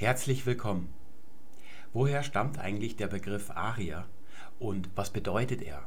[0.00, 0.88] Herzlich willkommen.
[1.92, 4.06] Woher stammt eigentlich der Begriff Arier
[4.58, 5.86] und was bedeutet er?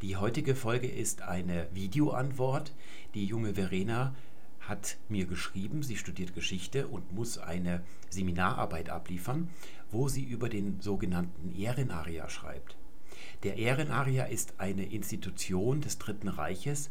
[0.00, 2.72] Die heutige Folge ist eine Videoantwort.
[3.12, 4.14] Die junge Verena
[4.60, 9.50] hat mir geschrieben, sie studiert Geschichte und muss eine Seminararbeit abliefern,
[9.90, 12.78] wo sie über den sogenannten Ehrenarier schreibt.
[13.42, 16.88] Der Ehrenarier ist eine Institution des Dritten Reiches,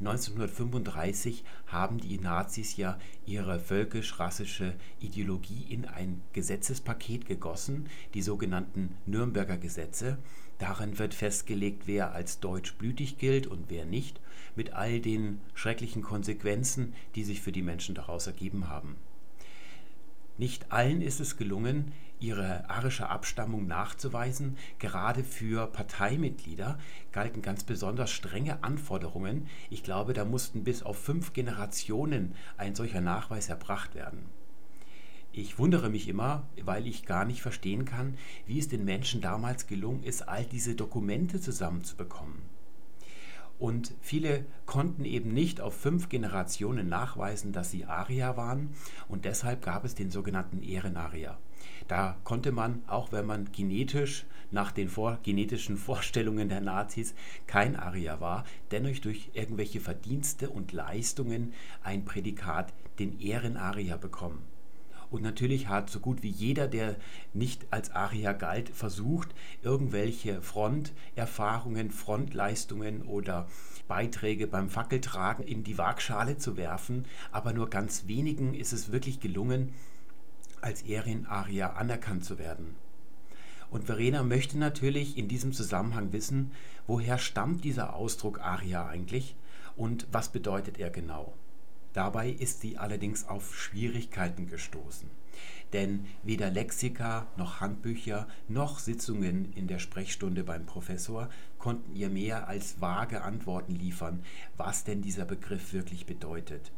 [0.00, 9.56] 1935 haben die Nazis ja ihre völkisch-rassische Ideologie in ein Gesetzespaket gegossen, die sogenannten Nürnberger
[9.56, 10.18] Gesetze.
[10.58, 14.20] Darin wird festgelegt, wer als deutschblütig gilt und wer nicht,
[14.56, 18.96] mit all den schrecklichen Konsequenzen, die sich für die Menschen daraus ergeben haben.
[20.36, 21.92] Nicht allen ist es gelungen,
[22.24, 24.56] ihre arische Abstammung nachzuweisen.
[24.78, 26.78] Gerade für Parteimitglieder
[27.12, 29.46] galten ganz besonders strenge Anforderungen.
[29.68, 34.24] Ich glaube, da mussten bis auf fünf Generationen ein solcher Nachweis erbracht werden.
[35.32, 39.66] Ich wundere mich immer, weil ich gar nicht verstehen kann, wie es den Menschen damals
[39.66, 42.53] gelungen ist, all diese Dokumente zusammenzubekommen.
[43.58, 48.70] Und viele konnten eben nicht auf fünf Generationen nachweisen, dass sie Arier waren
[49.08, 51.38] und deshalb gab es den sogenannten Ehrenarier.
[51.88, 57.14] Da konnte man, auch wenn man genetisch nach den vor, genetischen Vorstellungen der Nazis
[57.46, 61.52] kein Arier war, dennoch durch irgendwelche Verdienste und Leistungen
[61.82, 64.53] ein Prädikat, den Ehrenarier bekommen.
[65.14, 66.96] Und natürlich hat so gut wie jeder, der
[67.32, 73.46] nicht als Arier galt, versucht, irgendwelche Fronterfahrungen, Frontleistungen oder
[73.86, 77.04] Beiträge beim Fackeltragen in die Waagschale zu werfen.
[77.30, 79.72] Aber nur ganz wenigen ist es wirklich gelungen,
[80.60, 82.74] als Ehrenarier anerkannt zu werden.
[83.70, 86.50] Und Verena möchte natürlich in diesem Zusammenhang wissen,
[86.88, 89.36] woher stammt dieser Ausdruck Aria eigentlich
[89.76, 91.34] und was bedeutet er genau.
[91.94, 95.08] Dabei ist sie allerdings auf Schwierigkeiten gestoßen.
[95.72, 102.48] Denn weder Lexika noch Handbücher noch Sitzungen in der Sprechstunde beim Professor konnten ihr mehr
[102.48, 104.22] als vage Antworten liefern,
[104.56, 106.72] was denn dieser Begriff wirklich bedeutet.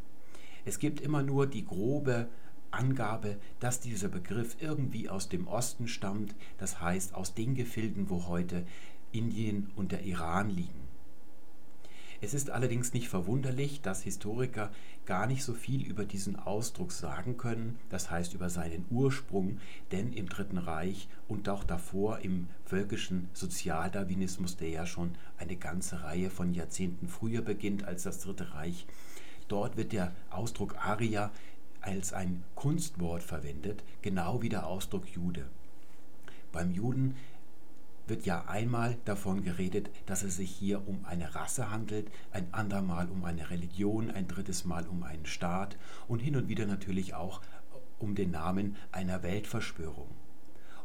[0.65, 2.28] Es gibt immer nur die grobe
[2.71, 8.26] Angabe, dass dieser Begriff irgendwie aus dem Osten stammt, das heißt aus den Gefilden, wo
[8.26, 8.66] heute
[9.12, 10.86] Indien und der Iran liegen.
[12.26, 14.72] Es ist allerdings nicht verwunderlich, dass Historiker
[15.04, 19.60] gar nicht so viel über diesen Ausdruck sagen können, das heißt über seinen Ursprung,
[19.92, 26.03] denn im Dritten Reich und auch davor im völkischen Sozialdarwinismus, der ja schon eine ganze
[26.03, 28.88] Reihe von Jahrzehnten früher beginnt als das Dritte Reich,
[29.47, 31.31] dort wird der Ausdruck Aria
[31.81, 35.47] als ein Kunstwort verwendet, genau wie der Ausdruck Jude.
[36.50, 37.14] Beim Juden
[38.06, 43.09] wird ja einmal davon geredet, dass es sich hier um eine Rasse handelt, ein andermal
[43.09, 45.77] um eine Religion, ein drittes Mal um einen Staat
[46.09, 47.41] und hin und wieder natürlich auch
[47.99, 50.09] um den Namen einer Weltverschwörung.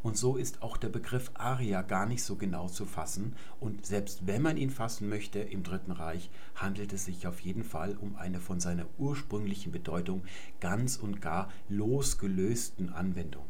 [0.04, 3.36] Und so ist auch der Begriff Aria gar nicht so genau zu fassen.
[3.60, 7.64] Und selbst wenn man ihn fassen möchte im Dritten Reich, handelt es sich auf jeden
[7.64, 10.24] Fall um eine von seiner ursprünglichen Bedeutung
[10.60, 13.46] ganz und gar losgelösten Anwendung.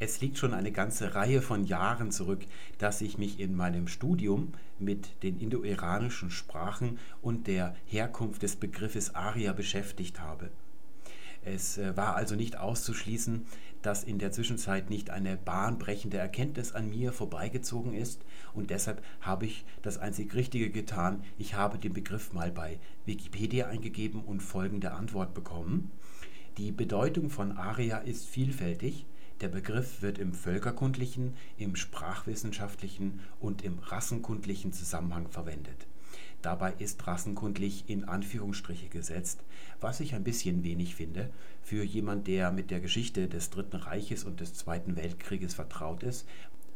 [0.00, 2.40] Es liegt schon eine ganze Reihe von Jahren zurück,
[2.78, 9.14] dass ich mich in meinem Studium mit den indo-iranischen Sprachen und der Herkunft des Begriffes
[9.14, 10.50] Aria beschäftigt habe.
[11.44, 13.46] Es äh, war also nicht auszuschließen,
[13.82, 18.24] dass in der Zwischenzeit nicht eine bahnbrechende Erkenntnis an mir vorbeigezogen ist
[18.54, 21.22] und deshalb habe ich das einzig Richtige getan.
[21.38, 25.90] Ich habe den Begriff mal bei Wikipedia eingegeben und folgende Antwort bekommen.
[26.56, 29.06] Die Bedeutung von Aria ist vielfältig.
[29.40, 35.86] Der Begriff wird im völkerkundlichen, im sprachwissenschaftlichen und im rassenkundlichen Zusammenhang verwendet.
[36.40, 39.42] Dabei ist rassenkundlich in Anführungsstriche gesetzt,
[39.80, 41.30] was ich ein bisschen wenig finde
[41.62, 46.28] für jemand, der mit der Geschichte des Dritten Reiches und des Zweiten Weltkrieges vertraut ist,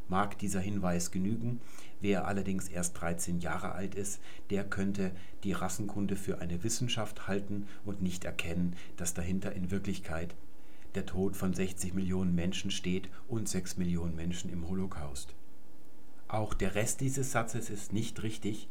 [0.09, 1.61] mag dieser Hinweis genügen.
[2.01, 4.21] Wer allerdings erst 13 Jahre alt ist,
[4.51, 5.13] der könnte
[5.45, 10.35] die Rassenkunde für eine Wissenschaft halten und nicht erkennen, dass dahinter in Wirklichkeit
[10.95, 15.35] der Tod von 60 Millionen Menschen steht und 6 Millionen Menschen im Holocaust.
[16.29, 18.69] Auch der Rest dieses Satzes ist nicht richtig,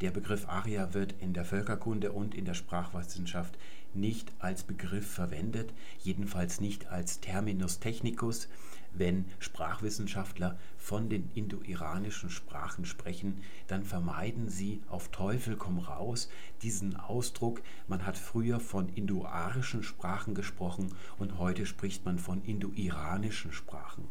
[0.00, 3.58] der Begriff Arier wird in der Völkerkunde und in der Sprachwissenschaft
[3.94, 8.48] nicht als Begriff verwendet, jedenfalls nicht als Terminus technicus.
[8.92, 16.28] Wenn Sprachwissenschaftler von den indo-iranischen Sprachen sprechen, dann vermeiden sie auf Teufel komm raus
[16.62, 17.62] diesen Ausdruck.
[17.86, 24.04] Man hat früher von indo-arischen Sprachen gesprochen und heute spricht man von indo-iranischen Sprachen.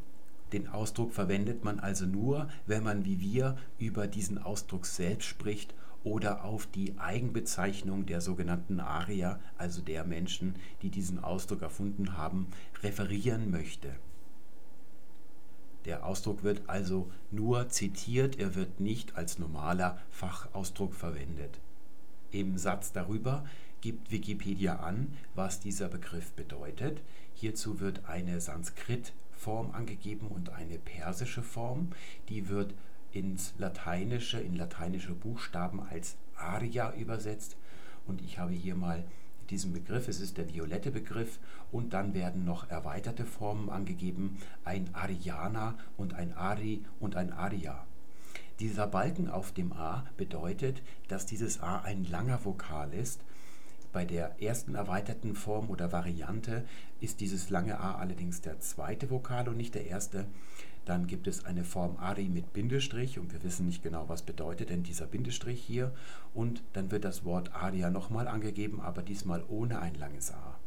[0.54, 5.76] Den Ausdruck verwendet man also nur, wenn man wie wir über diesen Ausdruck selbst spricht
[6.06, 12.48] oder auf die Eigenbezeichnung der sogenannten Arier, also der Menschen, die diesen Ausdruck erfunden haben,
[12.82, 13.90] referieren möchte.
[15.88, 21.62] Der Ausdruck wird also nur zitiert, er wird nicht als normaler Fachausdruck verwendet.
[22.30, 23.46] Im Satz darüber
[23.80, 27.02] gibt Wikipedia an, was dieser Begriff bedeutet.
[27.34, 31.92] Hierzu wird eine Sanskrit-Form angegeben und eine persische Form.
[32.28, 32.74] Die wird
[33.14, 37.56] ins Lateinische, in lateinische Buchstaben als Aria übersetzt.
[38.06, 39.06] Und ich habe hier mal
[39.50, 41.40] diesen Begriff, es ist der violette Begriff,
[41.72, 47.86] und dann werden noch erweiterte Formen angegeben, ein Ariana und ein Ari und ein Aria.
[48.60, 53.22] Dieser Balken auf dem A bedeutet, dass dieses A ein langer Vokal ist.
[53.94, 56.66] Bei der ersten erweiterten Form oder Variante
[57.00, 60.26] ist dieses lange A allerdings der zweite Vokal und nicht der erste.
[60.88, 64.70] Dann gibt es eine Form Ari mit Bindestrich und wir wissen nicht genau, was bedeutet
[64.70, 65.92] denn dieser Bindestrich hier.
[66.34, 70.58] Und dann wird das Wort Aria nochmal angegeben, aber diesmal ohne ein langes A.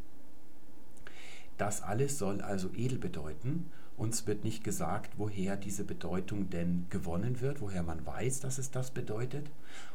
[1.57, 3.71] Das alles soll also edel bedeuten.
[3.97, 8.71] Uns wird nicht gesagt, woher diese Bedeutung denn gewonnen wird, woher man weiß, dass es
[8.71, 9.51] das bedeutet.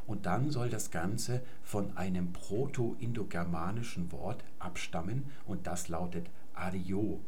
[0.07, 7.19] Und dann soll das Ganze von einem proto-indogermanischen Wort abstammen und das lautet Ario.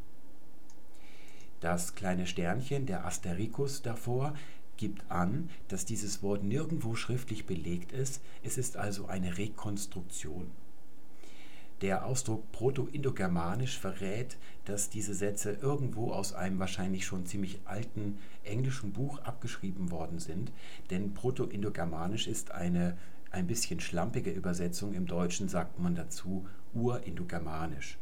[1.60, 4.34] Das kleine Sternchen, der Astericus davor,
[4.78, 8.22] gibt an, dass dieses Wort nirgendwo schriftlich belegt ist.
[8.44, 10.52] Es ist also eine Rekonstruktion.
[11.82, 18.94] Der Ausdruck Proto-Indogermanisch verrät, dass diese Sätze irgendwo aus einem wahrscheinlich schon ziemlich alten englischen
[18.94, 20.52] Buch abgeschrieben worden sind,
[20.90, 22.98] denn Proto-Indogermanisch ist eine
[23.30, 24.94] ein bisschen schlampige Übersetzung.
[24.94, 27.98] Im Deutschen sagt man dazu Urindogermanisch.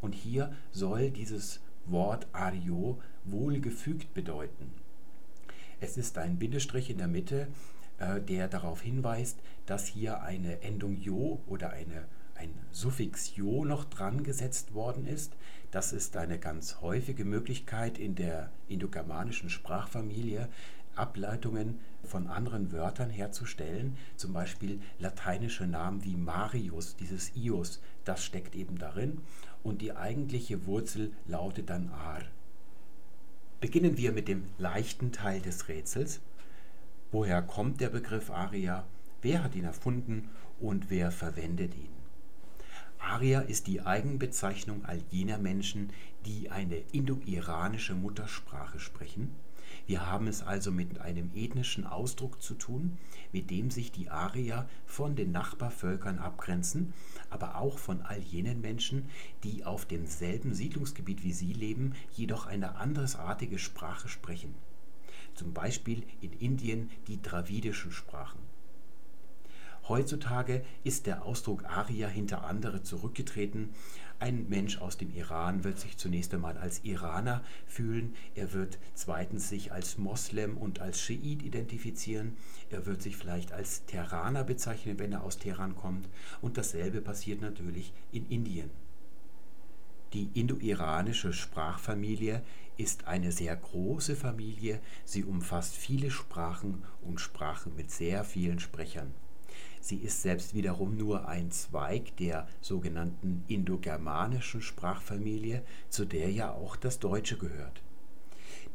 [0.00, 1.60] Und hier soll dieses
[1.90, 4.72] Wort Ario wohlgefügt bedeuten.
[5.80, 7.48] Es ist ein Bindestrich in der Mitte,
[7.98, 12.04] äh, der darauf hinweist, dass hier eine Endung Jo oder eine,
[12.34, 15.36] ein Suffix Jo noch dran gesetzt worden ist.
[15.70, 20.48] Das ist eine ganz häufige Möglichkeit in der indogermanischen Sprachfamilie,
[20.96, 28.54] Ableitungen von anderen Wörtern herzustellen, zum Beispiel lateinische Namen wie Marius, dieses Ius, das steckt
[28.54, 29.20] eben darin
[29.62, 32.22] und die eigentliche Wurzel lautet dann Ar.
[33.60, 36.20] Beginnen wir mit dem leichten Teil des Rätsels.
[37.12, 38.84] Woher kommt der Begriff Aria?
[39.22, 40.30] Wer hat ihn erfunden
[40.60, 41.90] und wer verwendet ihn?
[42.98, 45.90] Aria ist die Eigenbezeichnung all jener Menschen,
[46.26, 49.34] die eine indo-iranische Muttersprache sprechen
[49.90, 52.96] wir haben es also mit einem ethnischen Ausdruck zu tun,
[53.32, 56.94] mit dem sich die Arier von den Nachbarvölkern abgrenzen,
[57.28, 59.08] aber auch von all jenen Menschen,
[59.42, 64.54] die auf demselben Siedlungsgebiet wie sie leben, jedoch eine andersartige Sprache sprechen.
[65.34, 68.38] Zum Beispiel in Indien die dravidischen Sprachen.
[69.88, 73.70] Heutzutage ist der Ausdruck Arier hinter andere zurückgetreten.
[74.20, 79.48] Ein Mensch aus dem Iran wird sich zunächst einmal als Iraner fühlen, er wird zweitens
[79.48, 82.36] sich als Moslem und als Schiit identifizieren,
[82.68, 86.06] er wird sich vielleicht als Terraner bezeichnen, wenn er aus Teheran kommt
[86.42, 88.70] und dasselbe passiert natürlich in Indien.
[90.12, 92.42] Die indo-iranische Sprachfamilie
[92.76, 99.14] ist eine sehr große Familie, sie umfasst viele Sprachen und Sprachen mit sehr vielen Sprechern.
[99.80, 106.76] Sie ist selbst wiederum nur ein Zweig der sogenannten indogermanischen Sprachfamilie, zu der ja auch
[106.76, 107.82] das Deutsche gehört.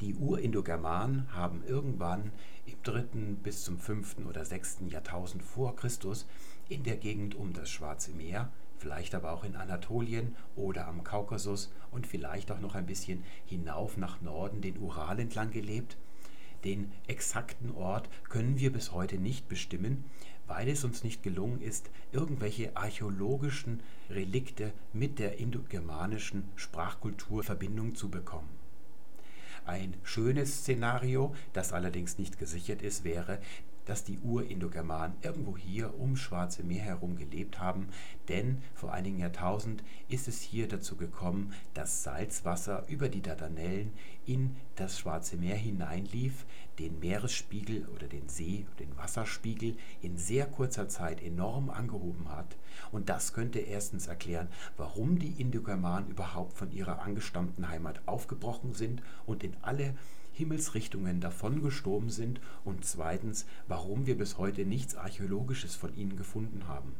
[0.01, 2.31] Die Urindogermanen haben irgendwann
[2.65, 6.25] im dritten bis zum fünften oder sechsten Jahrtausend vor Christus
[6.67, 11.71] in der Gegend um das Schwarze Meer, vielleicht aber auch in Anatolien oder am Kaukasus
[11.91, 15.97] und vielleicht auch noch ein bisschen hinauf nach Norden den Ural entlang gelebt.
[16.63, 20.03] Den exakten Ort können wir bis heute nicht bestimmen,
[20.47, 28.09] weil es uns nicht gelungen ist, irgendwelche archäologischen Relikte mit der indogermanischen Sprachkultur Verbindung zu
[28.09, 28.49] bekommen.
[29.65, 33.39] Ein schönes Szenario, das allerdings nicht gesichert ist, wäre,
[33.85, 37.87] dass die Urindogermanen irgendwo hier ums Schwarze Meer herum gelebt haben,
[38.27, 43.91] denn vor einigen Jahrtausend ist es hier dazu gekommen, dass Salzwasser über die Dardanellen
[44.25, 46.45] in das Schwarze Meer hineinlief,
[46.79, 52.57] den Meeresspiegel oder den See, den Wasserspiegel in sehr kurzer Zeit enorm angehoben hat.
[52.91, 59.01] Und das könnte erstens erklären, warum die Indogermanen überhaupt von ihrer angestammten Heimat aufgebrochen sind
[59.25, 59.95] und in alle
[60.35, 66.93] Himmelsrichtungen davongestorben sind und zweitens, warum wir bis heute nichts Archäologisches von ihnen gefunden haben.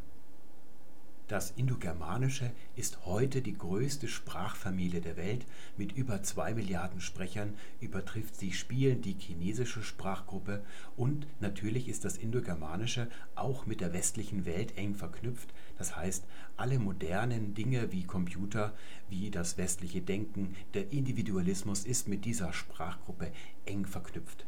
[1.27, 5.43] Das Indogermanische ist heute die größte Sprachfamilie der Welt.
[5.75, 10.63] Mit über zwei Milliarden Sprechern übertrifft sie spielend die chinesische Sprachgruppe
[10.95, 15.51] und natürlich ist das Indogermanische auch mit der westlichen Welt eng verknüpft.
[15.79, 16.25] Das heißt,
[16.57, 18.75] alle modernen Dinge wie Computer,
[19.09, 23.31] wie das westliche Denken, der Individualismus ist mit dieser Sprachgruppe
[23.65, 24.45] eng verknüpft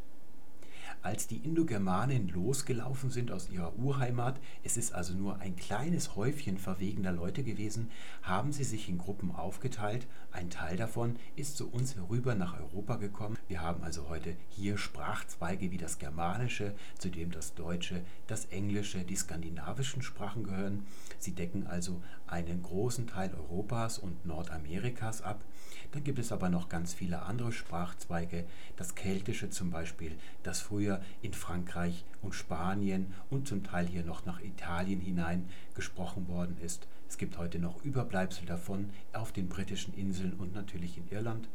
[1.02, 6.58] als die Indogermanen losgelaufen sind aus ihrer Urheimat, es ist also nur ein kleines Häufchen
[6.58, 7.90] verwegener Leute gewesen,
[8.22, 10.06] haben sie sich in Gruppen aufgeteilt.
[10.32, 13.38] Ein Teil davon ist zu uns herüber nach Europa gekommen.
[13.48, 19.04] Wir haben also heute hier Sprachzweige wie das Germanische, zu dem das Deutsche, das Englische,
[19.04, 20.86] die skandinavischen Sprachen gehören.
[21.18, 25.42] Sie decken also einen großen Teil Europas und Nordamerikas ab.
[25.92, 28.44] Dann gibt es aber noch ganz viele andere Sprachzweige,
[28.76, 34.26] das Keltische zum Beispiel, das früher in Frankreich und Spanien und zum Teil hier noch
[34.26, 36.86] nach Italien hinein gesprochen worden ist.
[37.08, 41.48] Es gibt heute noch Überbleibsel davon auf den britischen Inseln und natürlich in Irland.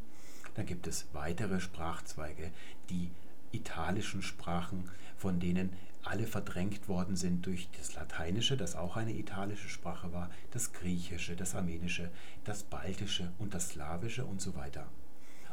[0.56, 2.52] Dann gibt es weitere Sprachzweige,
[2.90, 3.12] die
[3.52, 5.70] italischen Sprachen, von denen
[6.04, 11.36] alle verdrängt worden sind durch das Lateinische, das auch eine italische Sprache war, das Griechische,
[11.36, 12.12] das Armenische,
[12.44, 14.88] das Baltische und das Slawische und so weiter.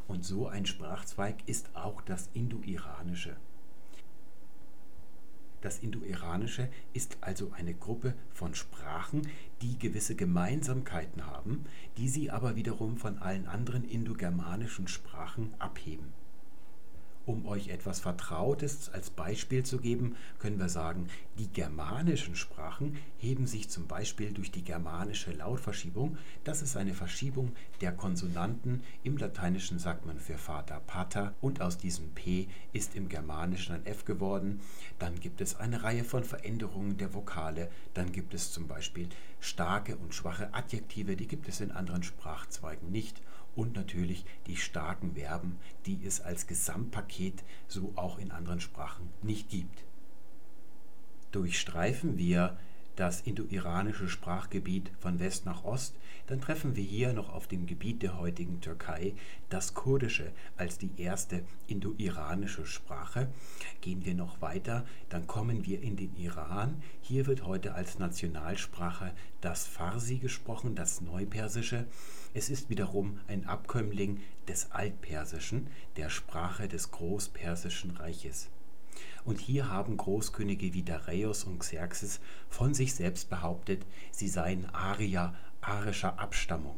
[0.09, 3.37] Und so ein Sprachzweig ist auch das Indo-Iranische.
[5.61, 9.29] Das Indo-Iranische ist also eine Gruppe von Sprachen,
[9.61, 11.67] die gewisse Gemeinsamkeiten haben,
[11.99, 16.20] die sie aber wiederum von allen anderen indogermanischen Sprachen abheben.
[17.31, 21.07] Um euch etwas Vertrautes als Beispiel zu geben, können wir sagen,
[21.39, 26.19] die germanischen Sprachen heben sich zum Beispiel durch die germanische Lautverschiebung.
[26.43, 28.83] Das ist eine Verschiebung der Konsonanten.
[29.05, 33.87] Im Lateinischen sagt man für Vater Pater und aus diesem P ist im Germanischen ein
[33.87, 34.59] F geworden.
[34.99, 37.71] Dann gibt es eine Reihe von Veränderungen der Vokale.
[37.95, 39.09] Dann gibt es zum Beispiel
[39.39, 43.23] starke und schwache Adjektive, die gibt es in anderen Sprachzweigen nicht
[43.57, 49.49] und natürlich die starken Verben, die es als Gesamtpaket so auch in anderen Sprachen nicht
[49.49, 49.85] gibt.
[51.33, 52.57] Durchstreifen wir
[52.97, 55.95] das indo-iranische Sprachgebiet von West nach Ost,
[56.27, 59.15] dann treffen wir hier noch auf dem Gebiet der heutigen Türkei
[59.49, 63.29] das Kurdische als die erste indo-iranische Sprache.
[63.81, 66.83] Gehen wir noch weiter, dann kommen wir in den Iran.
[67.01, 71.87] Hier wird heute als Nationalsprache das Farsi gesprochen, das Neupersische.
[72.33, 78.51] Es ist wiederum ein Abkömmling des Altpersischen, der Sprache des Großpersischen Reiches.
[79.25, 85.35] Und hier haben Großkönige wie Dareios und Xerxes von sich selbst behauptet, sie seien Arier
[85.61, 86.77] arischer Abstammung.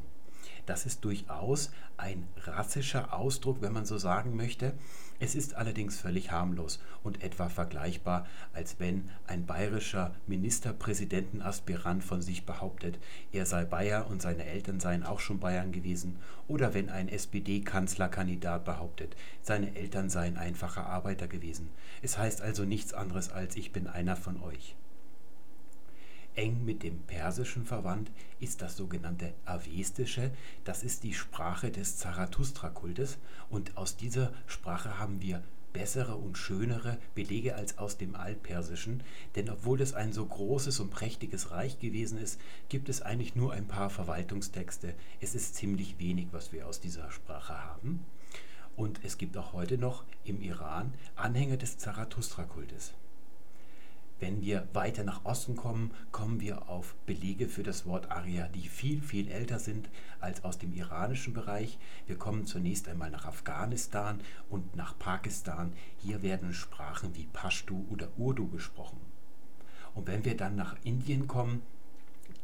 [0.64, 4.72] Das ist durchaus ein rassischer Ausdruck, wenn man so sagen möchte.
[5.22, 12.44] Es ist allerdings völlig harmlos und etwa vergleichbar, als wenn ein bayerischer Ministerpräsidentenaspirant von sich
[12.44, 12.98] behauptet,
[13.30, 16.16] er sei Bayer und seine Eltern seien auch schon Bayern gewesen,
[16.48, 21.70] oder wenn ein SPD-Kanzlerkandidat behauptet, seine Eltern seien einfache Arbeiter gewesen.
[22.02, 24.74] Es heißt also nichts anderes als ich bin einer von euch.
[26.34, 28.10] Eng mit dem Persischen verwandt
[28.40, 30.30] ist das sogenannte Avestische,
[30.64, 33.18] das ist die Sprache des Zarathustra-Kultes
[33.50, 39.02] und aus dieser Sprache haben wir bessere und schönere Belege als aus dem Altpersischen,
[39.36, 43.52] denn obwohl es ein so großes und prächtiges Reich gewesen ist, gibt es eigentlich nur
[43.52, 44.94] ein paar Verwaltungstexte.
[45.20, 48.04] Es ist ziemlich wenig, was wir aus dieser Sprache haben.
[48.76, 52.94] Und es gibt auch heute noch im Iran Anhänger des Zarathustra-Kultes.
[54.22, 58.68] Wenn wir weiter nach Osten kommen, kommen wir auf Belege für das Wort Arya, die
[58.68, 61.76] viel, viel älter sind als aus dem iranischen Bereich.
[62.06, 65.72] Wir kommen zunächst einmal nach Afghanistan und nach Pakistan.
[65.98, 69.00] Hier werden Sprachen wie Pashtu oder Urdu gesprochen.
[69.92, 71.60] Und wenn wir dann nach Indien kommen,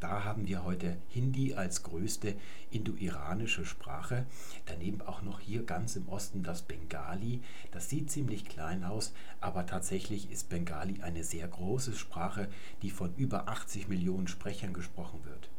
[0.01, 2.37] da haben wir heute Hindi als größte
[2.71, 4.27] indo-iranische Sprache.
[4.67, 7.41] Daneben auch noch hier ganz im Osten das Bengali.
[7.73, 12.49] Das sieht ziemlich klein aus, aber tatsächlich ist Bengali eine sehr große Sprache,
[12.83, 15.51] die von über 80 Millionen Sprechern gesprochen wird.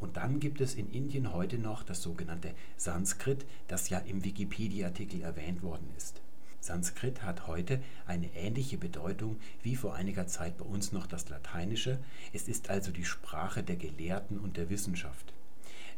[0.00, 5.22] Und dann gibt es in Indien heute noch das sogenannte Sanskrit, das ja im Wikipedia-Artikel
[5.22, 6.20] erwähnt worden ist.
[6.66, 11.98] Sanskrit hat heute eine ähnliche Bedeutung wie vor einiger Zeit bei uns noch das Lateinische.
[12.32, 15.32] Es ist also die Sprache der Gelehrten und der Wissenschaft.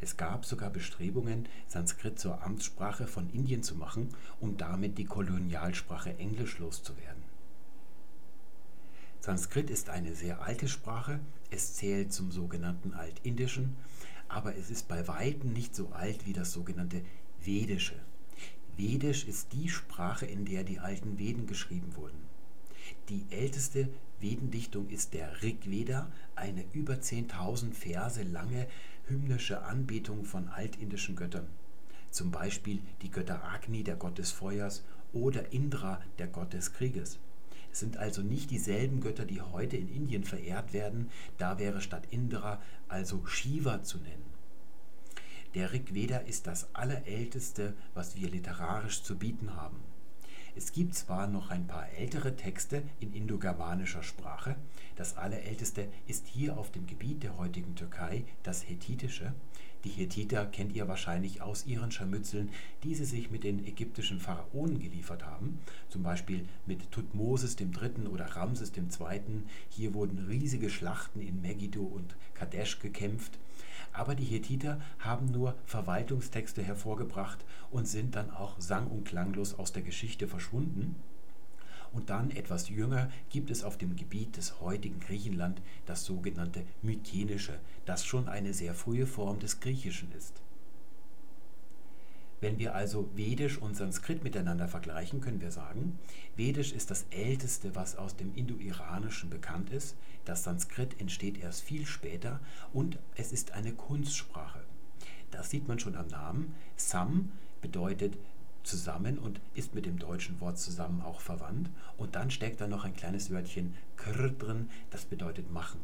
[0.01, 4.11] Es gab sogar Bestrebungen, Sanskrit zur Amtssprache von Indien zu machen,
[4.41, 7.23] um damit die Kolonialsprache Englisch loszuwerden.
[9.21, 11.19] Sanskrit ist eine sehr alte Sprache,
[11.51, 13.77] es zählt zum sogenannten Altindischen,
[14.29, 17.03] aber es ist bei weitem nicht so alt wie das sogenannte
[17.41, 17.97] Vedische.
[18.79, 22.21] Vedisch ist die Sprache, in der die alten Veden geschrieben wurden.
[23.09, 23.89] Die älteste
[24.21, 28.69] Vedendichtung ist der Rig Veda, eine über 10.000 Verse lange
[29.09, 31.49] hymnische Anbetung von altindischen Göttern.
[32.13, 37.19] Zum Beispiel die Götter Agni, der Gott des Feuers, oder Indra, der Gott des Krieges.
[37.73, 42.07] Es sind also nicht dieselben Götter, die heute in Indien verehrt werden, da wäre statt
[42.13, 44.28] Indra also Shiva zu nennen.
[45.59, 49.81] Der Rig Veda ist das allerälteste, was wir literarisch zu bieten haben.
[50.55, 54.55] Es gibt zwar noch ein paar ältere Texte in indogermanischer Sprache,
[54.95, 59.35] das allerälteste ist hier auf dem Gebiet der heutigen Türkei das Hethitische,
[59.85, 62.51] die Hethiter kennt ihr wahrscheinlich aus ihren Scharmützeln,
[62.85, 68.07] die sie sich mit den ägyptischen Pharaonen geliefert haben, zum Beispiel mit Thutmosis III.
[68.09, 69.21] oder Ramses II.
[69.71, 73.39] Hier wurden riesige Schlachten in Megiddo und Kadesh gekämpft.
[73.99, 79.73] Aber die Hethiter haben nur Verwaltungstexte hervorgebracht und sind dann auch sang- und klanglos aus
[79.73, 80.95] der Geschichte verschwunden.
[81.93, 87.59] Und dann etwas jünger gibt es auf dem Gebiet des heutigen Griechenland das sogenannte Mykenische,
[87.87, 90.43] das schon eine sehr frühe Form des Griechischen ist.
[92.41, 95.99] Wenn wir also Vedisch und Sanskrit miteinander vergleichen, können wir sagen,
[96.37, 99.97] Vedisch ist das älteste, was aus dem Indo-Iranischen bekannt ist.
[100.25, 102.39] Das Sanskrit entsteht erst viel später
[102.73, 104.61] und es ist eine Kunstsprache.
[105.33, 106.55] Das sieht man schon am Namen.
[106.77, 108.17] Sam bedeutet
[108.63, 111.71] zusammen und ist mit dem deutschen Wort zusammen auch verwandt.
[111.97, 115.81] Und dann steckt da noch ein kleines Wörtchen kr drin, das bedeutet machen.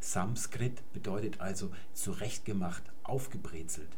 [0.00, 3.88] Sanskrit bedeutet also zurechtgemacht, aufgebrezelt.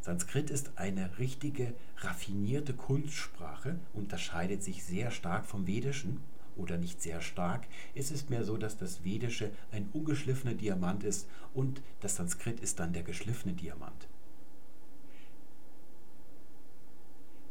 [0.00, 6.20] Sanskrit ist eine richtige, raffinierte Kunstsprache, unterscheidet sich sehr stark vom Vedischen
[6.56, 7.66] oder nicht sehr stark.
[7.94, 12.80] Es ist mehr so, dass das Vedische ein ungeschliffener Diamant ist und das Sanskrit ist
[12.80, 14.08] dann der geschliffene Diamant.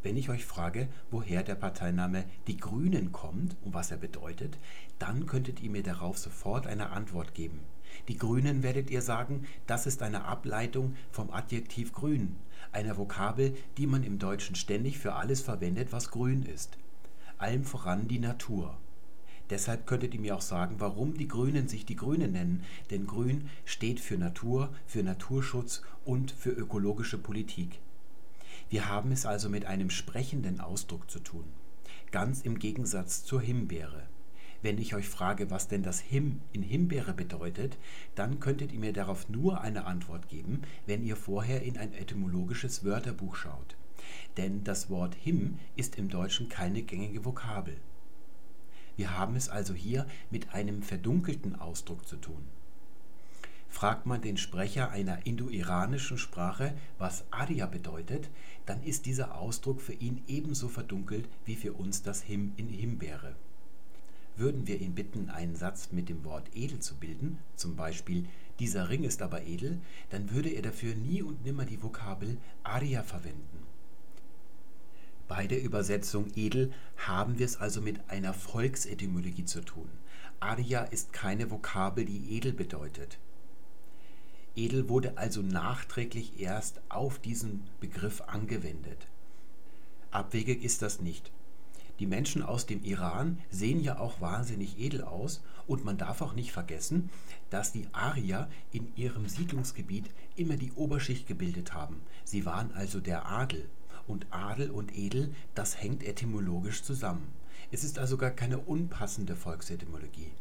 [0.01, 4.57] Wenn ich euch frage, woher der Parteiname Die Grünen kommt und was er bedeutet,
[4.97, 7.59] dann könntet ihr mir darauf sofort eine Antwort geben.
[8.07, 12.35] Die Grünen werdet ihr sagen, das ist eine Ableitung vom Adjektiv grün,
[12.71, 16.77] einer Vokabel, die man im Deutschen ständig für alles verwendet, was grün ist.
[17.37, 18.77] Allem voran die Natur.
[19.49, 23.49] Deshalb könntet ihr mir auch sagen, warum die Grünen sich die Grünen nennen, denn Grün
[23.65, 27.79] steht für Natur, für Naturschutz und für ökologische Politik.
[28.69, 31.45] Wir haben es also mit einem sprechenden Ausdruck zu tun,
[32.11, 34.08] ganz im Gegensatz zur Himbeere.
[34.61, 37.77] Wenn ich euch frage, was denn das Him in Himbeere bedeutet,
[38.15, 42.83] dann könntet ihr mir darauf nur eine Antwort geben, wenn ihr vorher in ein etymologisches
[42.83, 43.77] Wörterbuch schaut.
[44.35, 47.77] Denn das Wort Him ist im Deutschen keine gängige Vokabel.
[48.97, 52.45] Wir haben es also hier mit einem verdunkelten Ausdruck zu tun.
[53.69, 58.29] Fragt man den Sprecher einer indo-iranischen Sprache, was Arya bedeutet,
[58.65, 63.35] dann ist dieser Ausdruck für ihn ebenso verdunkelt wie für uns das Him in Himbeere.
[64.39, 68.25] Würden wir ihn bitten, einen Satz mit dem Wort edel zu bilden, zum Beispiel
[68.59, 69.79] dieser Ring ist aber edel,
[70.11, 73.67] dann würde er dafür nie und nimmer die Vokabel Arya verwenden.
[75.27, 79.89] Bei der Übersetzung edel haben wir es also mit einer Volksetymologie zu tun.
[80.39, 83.19] Arya ist keine Vokabel, die edel bedeutet.
[84.55, 89.07] Edel wurde also nachträglich erst auf diesen Begriff angewendet.
[90.11, 91.29] Abwegig ist das nicht.
[91.99, 96.33] Die Menschen aus dem Iran sehen ja auch wahnsinnig edel aus und man darf auch
[96.33, 97.09] nicht vergessen,
[97.49, 102.01] dass die Arier in ihrem Siedlungsgebiet immer die Oberschicht gebildet haben.
[102.23, 103.69] Sie waren also der Adel.
[104.07, 107.27] Und Adel und Edel, das hängt etymologisch zusammen.
[107.69, 110.31] Es ist also gar keine unpassende Volksetymologie.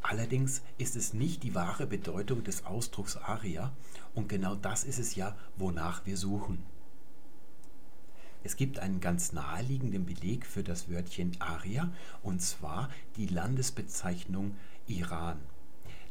[0.00, 3.70] Allerdings ist es nicht die wahre Bedeutung des Ausdrucks Aria
[4.14, 6.64] und genau das ist es ja, wonach wir suchen.
[8.44, 15.38] Es gibt einen ganz naheliegenden Beleg für das Wörtchen Aria und zwar die Landesbezeichnung Iran.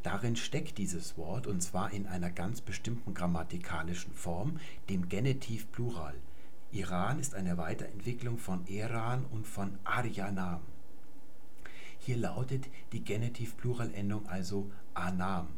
[0.04, 6.16] Darin steckt dieses Wort und zwar in einer ganz bestimmten grammatikalischen Form, dem Genitiv Plural.
[6.72, 10.62] Iran ist eine Weiterentwicklung von Iran und von Aryanam.
[12.00, 15.50] Hier lautet die Genitiv-Pluralendung also Anam.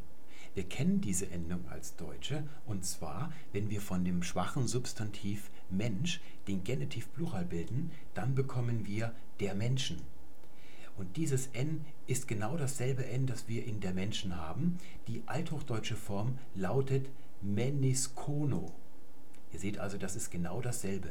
[0.56, 6.22] Wir kennen diese Endung als Deutsche und zwar, wenn wir von dem schwachen Substantiv Mensch
[6.48, 10.02] den Genitiv Plural bilden, dann bekommen wir der Menschen.
[10.98, 14.78] Und dieses N ist genau dasselbe N, das wir in der Menschen haben.
[15.08, 17.10] Die althochdeutsche Form lautet
[17.42, 18.74] Meniskono.
[19.52, 21.10] Ihr seht also, das ist genau dasselbe.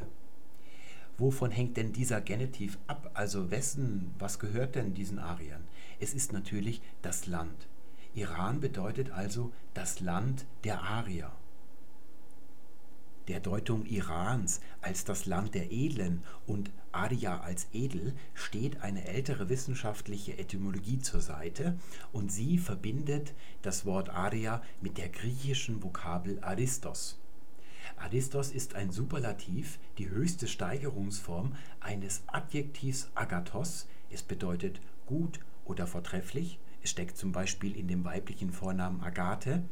[1.19, 3.11] Wovon hängt denn dieser Genitiv ab?
[3.15, 5.63] Also wessen, was gehört denn diesen Ariern?
[6.01, 7.69] Es ist natürlich das Land.
[8.15, 11.33] Iran bedeutet also das Land der Arier.
[13.29, 19.49] Der Deutung Irans als das Land der Edlen und Arya als edel steht eine ältere
[19.49, 21.79] wissenschaftliche Etymologie zur Seite
[22.13, 23.33] und sie verbindet
[23.63, 27.19] das Wort Arya mit der griechischen Vokabel Aristos.
[27.97, 33.87] Aristos ist ein Superlativ, die höchste Steigerungsform eines Adjektivs agathos.
[34.11, 36.59] Es bedeutet gut oder vortrefflich.
[36.83, 39.63] Es steckt zum Beispiel in dem weiblichen Vornamen Agathe.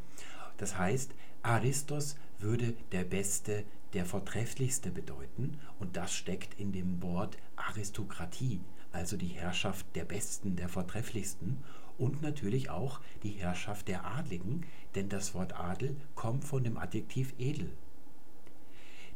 [0.57, 7.37] Das heißt, Aristos würde der Beste, der Vortrefflichste bedeuten und das steckt in dem Wort
[7.57, 8.61] Aristokratie,
[8.93, 11.59] also die Herrschaft der Besten, der Vortrefflichsten
[11.99, 17.35] und natürlich auch die Herrschaft der Adligen, denn das Wort Adel kommt von dem Adjektiv
[17.39, 17.71] edel.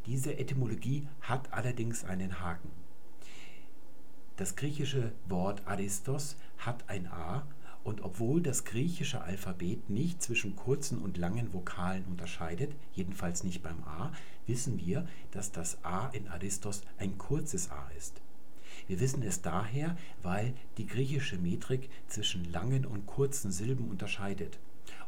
[0.07, 2.71] Diese Etymologie hat allerdings einen Haken.
[4.37, 7.47] Das griechische Wort Aristos hat ein A
[7.85, 13.85] und obwohl das griechische Alphabet nicht zwischen kurzen und langen Vokalen unterscheidet, jedenfalls nicht beim
[13.85, 14.13] A,
[14.47, 18.21] wissen wir, dass das A in Aristos ein kurzes A ist.
[18.89, 24.59] Wir wissen es daher, weil die griechische Metrik zwischen langen und kurzen Silben unterscheidet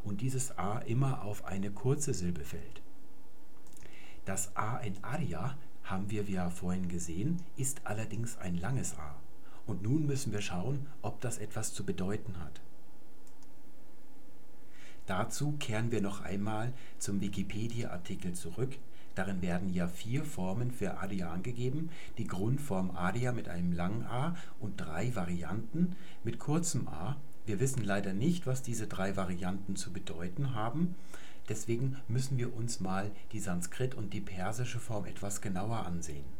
[0.03, 2.81] und dieses A immer auf eine kurze Silbe fällt.
[4.25, 9.15] Das A in Arya, haben wir ja vorhin gesehen, ist allerdings ein langes A.
[9.65, 12.61] Und nun müssen wir schauen, ob das etwas zu bedeuten hat.
[15.07, 18.77] Dazu kehren wir noch einmal zum Wikipedia-Artikel zurück.
[19.15, 21.89] Darin werden ja vier Formen für Adia angegeben.
[22.17, 27.15] Die Grundform Adia mit einem langen A und drei Varianten mit kurzem A.
[27.45, 30.93] Wir wissen leider nicht, was diese drei Varianten zu bedeuten haben.
[31.47, 36.36] Deswegen müssen wir uns mal die Sanskrit und die persische Form etwas genauer ansehen.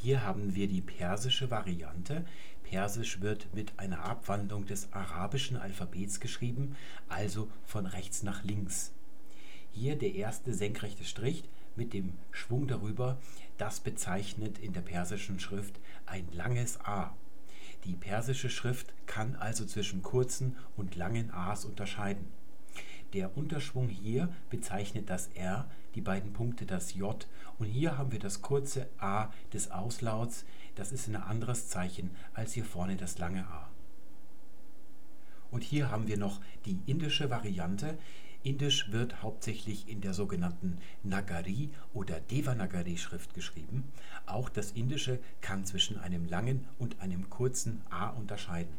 [0.00, 2.24] Hier haben wir die persische Variante.
[2.62, 6.76] Persisch wird mit einer Abwandlung des arabischen Alphabets geschrieben,
[7.08, 8.92] also von rechts nach links.
[9.72, 11.42] Hier der erste senkrechte Strich
[11.74, 13.18] mit dem Schwung darüber,
[13.56, 17.12] das bezeichnet in der persischen Schrift ein langes A.
[17.82, 22.28] Die persische Schrift kann also zwischen kurzen und langen A's unterscheiden.
[23.14, 27.26] Der Unterschwung hier bezeichnet das R, die beiden Punkte das J
[27.58, 30.44] und hier haben wir das kurze A des Auslauts,
[30.76, 33.68] das ist ein anderes Zeichen als hier vorne das lange A.
[35.50, 37.98] Und hier haben wir noch die indische Variante.
[38.44, 43.82] Indisch wird hauptsächlich in der sogenannten Nagari oder Devanagari Schrift geschrieben.
[44.24, 48.76] Auch das Indische kann zwischen einem langen und einem kurzen A unterscheiden.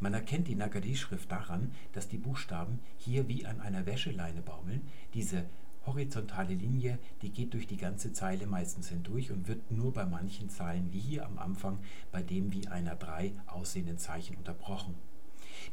[0.00, 4.88] Man erkennt die Nagari-Schrift daran, dass die Buchstaben hier wie an einer Wäscheleine baumeln.
[5.14, 5.44] Diese
[5.86, 10.50] horizontale Linie, die geht durch die ganze Zeile meistens hindurch und wird nur bei manchen
[10.50, 11.78] Zeilen, wie hier am Anfang,
[12.12, 14.94] bei dem wie einer 3 aussehenden Zeichen unterbrochen.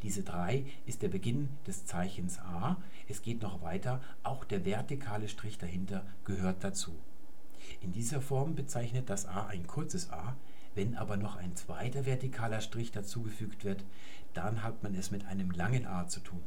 [0.03, 2.77] Diese 3 ist der Beginn des Zeichens A.
[3.07, 6.93] Es geht noch weiter, auch der vertikale Strich dahinter gehört dazu.
[7.81, 10.35] In dieser Form bezeichnet das A ein kurzes A,
[10.75, 13.83] wenn aber noch ein zweiter vertikaler Strich dazugefügt wird,
[14.33, 16.43] dann hat man es mit einem langen A zu tun.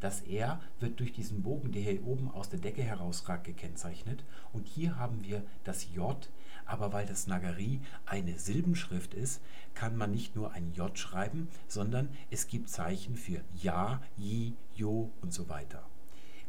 [0.00, 4.24] Das R wird durch diesen Bogen, der hier oben aus der Decke herausragt, gekennzeichnet.
[4.52, 6.28] Und hier haben wir das J,
[6.64, 9.42] aber weil das Nagari eine Silbenschrift ist,
[9.74, 15.10] kann man nicht nur ein J schreiben, sondern es gibt Zeichen für Ja, Ji, Jo
[15.20, 15.84] und so weiter.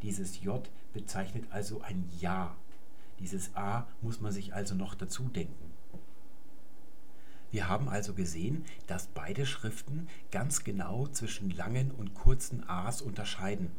[0.02, 2.56] Dieses J bezeichnet also ein Ja.
[3.20, 5.71] Dieses A muss man sich also noch dazu denken.
[7.52, 13.72] Wir haben also gesehen, dass beide Schriften ganz genau zwischen langen und kurzen A's unterscheiden.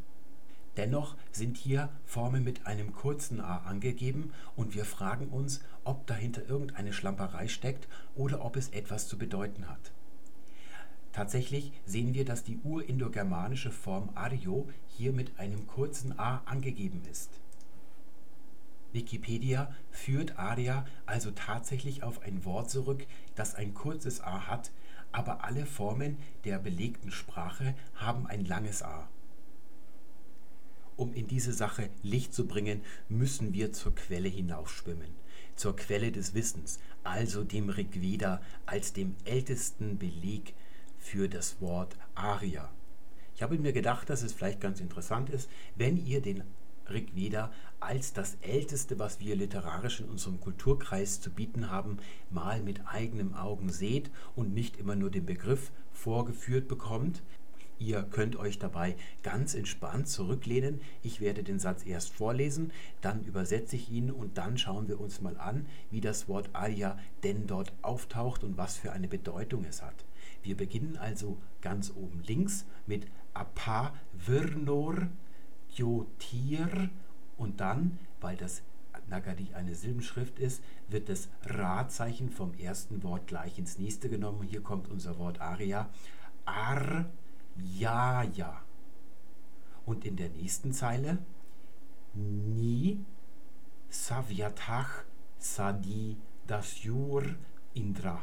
[0.76, 6.46] Dennoch sind hier Formen mit einem kurzen a angegeben und wir fragen uns, ob dahinter
[6.48, 9.92] irgendeine Schlamperei steckt oder ob es etwas zu bedeuten hat.
[11.12, 17.41] Tatsächlich sehen wir, dass die urindogermanische Form Aryo hier mit einem kurzen a angegeben ist
[18.92, 24.70] Wikipedia führt Aria also tatsächlich auf ein Wort zurück, das ein kurzes a hat,
[25.12, 29.08] aber alle Formen der belegten Sprache haben ein langes a.
[30.96, 35.10] Um in diese Sache Licht zu bringen, müssen wir zur Quelle hinaufschwimmen,
[35.56, 40.54] zur Quelle des Wissens, also dem Rigveda als dem ältesten Beleg
[40.98, 42.70] für das Wort Arya.
[43.34, 46.44] Ich habe mir gedacht, dass es vielleicht ganz interessant ist, wenn ihr den
[46.88, 47.50] Rigveda
[47.82, 51.98] als das älteste, was wir literarisch in unserem Kulturkreis zu bieten haben,
[52.30, 57.22] mal mit eigenen Augen seht und nicht immer nur den Begriff vorgeführt bekommt.
[57.78, 60.80] Ihr könnt euch dabei ganz entspannt zurücklehnen.
[61.02, 65.20] Ich werde den Satz erst vorlesen, dann übersetze ich ihn und dann schauen wir uns
[65.20, 69.82] mal an, wie das Wort Arya denn dort auftaucht und was für eine Bedeutung es
[69.82, 70.04] hat.
[70.44, 75.08] Wir beginnen also ganz oben links mit Apa Virnor
[75.74, 76.90] Yotir
[77.36, 78.62] und dann, weil das
[79.08, 84.42] Nagari eine Silbenschrift ist, wird das Ra-Zeichen vom ersten Wort gleich ins nächste genommen.
[84.42, 85.90] Hier kommt unser Wort Aria.
[86.44, 87.06] Ar,
[87.56, 88.62] ja, ja.
[89.84, 91.18] Und in der nächsten Zeile
[92.14, 93.04] Ni,
[93.88, 95.04] Savyatach,
[95.38, 96.16] Sadi,
[96.46, 97.24] Dasyur,
[97.74, 98.22] Indra.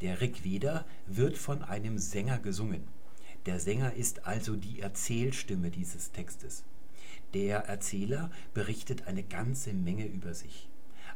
[0.00, 2.86] Der Rigveda wird von einem Sänger gesungen.
[3.46, 6.64] Der Sänger ist also die Erzählstimme dieses Textes.
[7.34, 10.68] Der Erzähler berichtet eine ganze Menge über sich.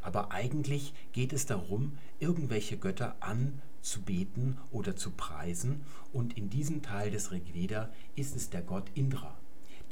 [0.02, 5.82] Aber eigentlich geht es darum, irgendwelche Götter anzubeten oder zu preisen.
[6.12, 9.38] Und in diesem Teil des Rigveda ist es der Gott Indra.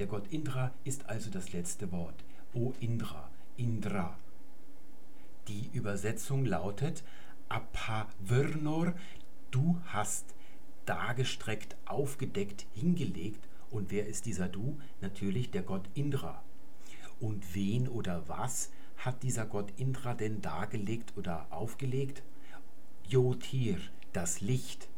[0.00, 2.24] Der Gott Indra ist also das letzte Wort.
[2.54, 4.18] O Indra, Indra.
[5.46, 7.04] Die Übersetzung lautet
[7.48, 8.94] Apavirnor,
[9.52, 10.34] du hast
[10.86, 14.78] dargestreckt, aufgedeckt, hingelegt und wer ist dieser Du?
[15.00, 16.42] Natürlich der Gott Indra.
[17.20, 22.22] Und wen oder was hat dieser Gott Indra denn dargelegt oder aufgelegt?
[23.06, 23.78] Jotir,
[24.12, 24.88] das Licht.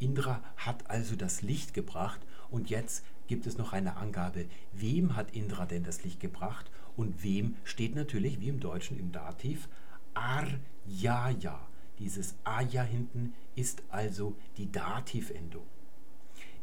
[0.00, 5.30] Indra hat also das Licht gebracht und jetzt gibt es noch eine Angabe, wem hat
[5.30, 9.68] Indra denn das Licht gebracht und wem steht natürlich wie im Deutschen im Dativ
[10.14, 11.60] Arjaya.
[12.00, 15.66] Dieses Aja hinten ist also die Dativendung.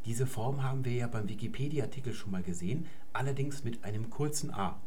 [0.07, 4.79] Diese Form haben wir ja beim Wikipedia-Artikel schon mal gesehen, allerdings mit einem kurzen a.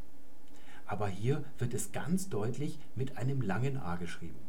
[0.86, 4.40] Aber hier wird es ganz deutlich mit einem langen a geschrieben.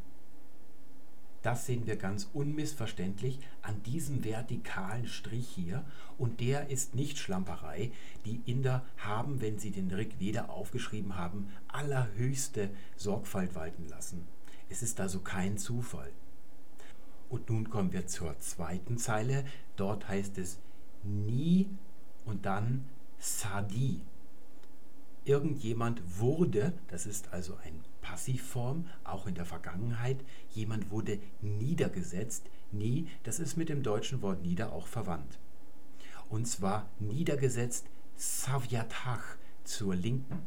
[1.41, 5.84] Das sehen wir ganz unmissverständlich an diesem vertikalen Strich hier
[6.17, 7.91] und der ist nicht Schlamperei.
[8.23, 14.25] Die Inder haben, wenn sie den Rig Veda aufgeschrieben haben, allerhöchste Sorgfalt walten lassen.
[14.69, 16.12] Es ist also kein Zufall.
[17.31, 19.45] Und nun kommen wir zur zweiten Zeile.
[19.77, 20.59] Dort heißt es
[21.01, 21.69] nie
[22.25, 22.83] und dann
[23.19, 24.01] sadi.
[25.23, 30.17] Irgendjemand wurde, das ist also eine Passivform, auch in der Vergangenheit,
[30.49, 32.49] jemand wurde niedergesetzt.
[32.73, 35.39] Nie, das ist mit dem deutschen Wort nieder auch verwandt.
[36.29, 37.85] Und zwar niedergesetzt
[38.17, 40.39] Savyatach zur Linken.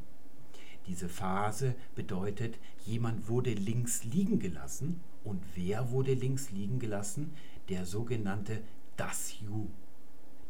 [0.87, 7.33] Diese Phase bedeutet, jemand wurde links liegen gelassen und wer wurde links liegen gelassen?
[7.69, 8.63] Der sogenannte
[8.97, 9.69] Dasyu.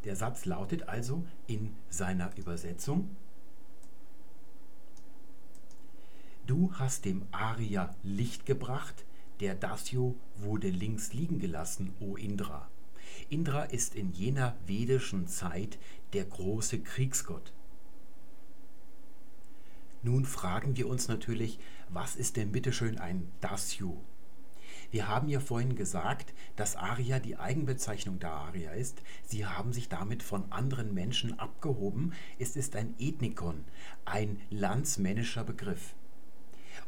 [0.04, 3.08] Der Satz lautet also in seiner Übersetzung,
[6.46, 9.06] Du hast dem Arya Licht gebracht,
[9.40, 12.68] der Dasyu wurde links liegen gelassen, o Indra.
[13.30, 15.78] Indra ist in jener vedischen Zeit
[16.12, 17.54] der große Kriegsgott.
[20.02, 21.58] Nun fragen wir uns natürlich,
[21.88, 23.96] was ist denn bitteschön ein Dasyu?
[24.94, 29.02] Wir haben ja vorhin gesagt, dass Aria die Eigenbezeichnung der Aria ist.
[29.24, 32.12] Sie haben sich damit von anderen Menschen abgehoben.
[32.38, 33.64] Es ist ein Ethnikon,
[34.04, 35.96] ein landsmännischer Begriff.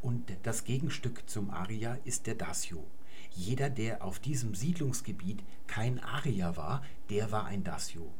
[0.02, 2.86] Und das Gegenstück zum Aria ist der Dasio.
[3.32, 8.14] Jeder, der auf diesem Siedlungsgebiet kein Aria war, der war ein Dasio.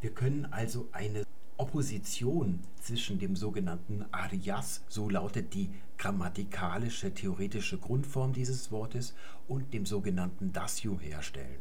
[0.00, 1.24] Wir können also eine
[1.60, 5.68] Opposition zwischen dem sogenannten Arias, so lautet die
[5.98, 9.14] grammatikalische theoretische Grundform dieses Wortes,
[9.46, 11.60] und dem sogenannten Dasyu herstellen.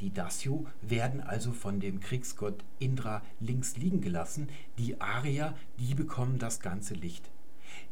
[0.00, 6.38] Die Dasyu werden also von dem Kriegsgott Indra links liegen gelassen, die Arier, die bekommen
[6.38, 7.30] das ganze Licht.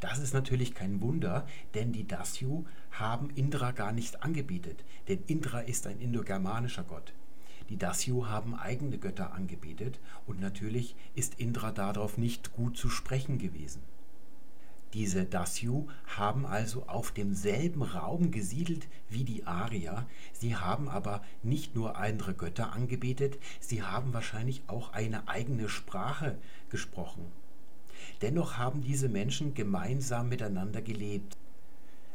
[0.00, 5.60] Das ist natürlich kein Wunder, denn die Dasyu haben Indra gar nicht angebetet, denn Indra
[5.60, 7.12] ist ein indogermanischer Gott.
[7.68, 13.38] Die Dasyu haben eigene Götter angebetet und natürlich ist Indra darauf nicht gut zu sprechen
[13.38, 13.82] gewesen.
[14.94, 21.74] Diese Dasyu haben also auf demselben Raum gesiedelt wie die Arier, sie haben aber nicht
[21.74, 26.38] nur andere Götter angebetet, sie haben wahrscheinlich auch eine eigene Sprache
[26.70, 27.26] gesprochen.
[28.22, 31.36] Dennoch haben diese Menschen gemeinsam miteinander gelebt.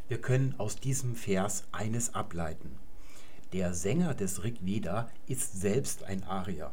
[0.08, 2.72] Wir können aus diesem Vers eines ableiten.
[3.54, 6.72] Der Sänger des Rig Veda ist selbst ein Arier.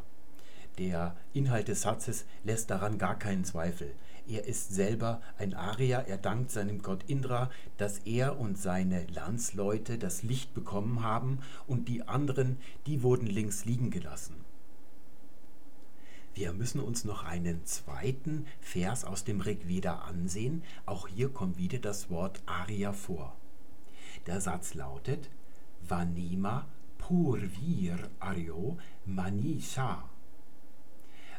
[0.78, 3.92] Der Inhalt des Satzes lässt daran gar keinen Zweifel.
[4.28, 9.98] Er ist selber ein Arier, er dankt seinem Gott Indra, dass er und seine Landsleute
[9.98, 14.36] das Licht bekommen haben und die anderen, die wurden links liegen gelassen.
[16.34, 20.62] Wir müssen uns noch einen zweiten Vers aus dem Rig Veda ansehen.
[20.86, 23.34] Auch hier kommt wieder das Wort Arya vor.
[24.28, 25.28] Der Satz lautet
[25.88, 26.66] Vanima
[26.98, 30.04] Purvir Aryo Manisha.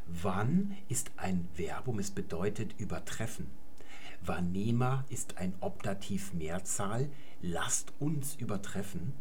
[0.08, 3.48] Wann ist ein Verbum, es bedeutet übertreffen.
[4.26, 7.10] Vanema ist ein Optativ Mehrzahl,
[7.44, 9.14] lasst uns übertreffen.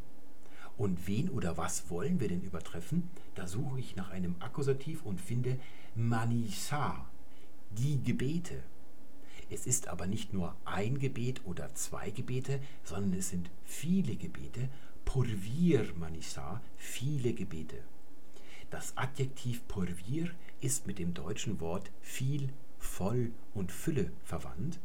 [0.79, 3.11] Und wen oder was wollen wir denn übertreffen?
[3.35, 5.59] Da suche ich nach einem Akkusativ und finde
[5.95, 7.05] Manisa,
[7.71, 8.63] die Gebete.
[9.51, 14.69] Es ist aber nicht nur ein Gebet oder zwei Gebete, sondern es sind viele Gebete.
[15.09, 17.83] Porvir Manisa, viele Gebete.
[18.69, 24.79] Das Adjektiv porvir ist mit dem deutschen Wort viel, voll und Fülle verwandt.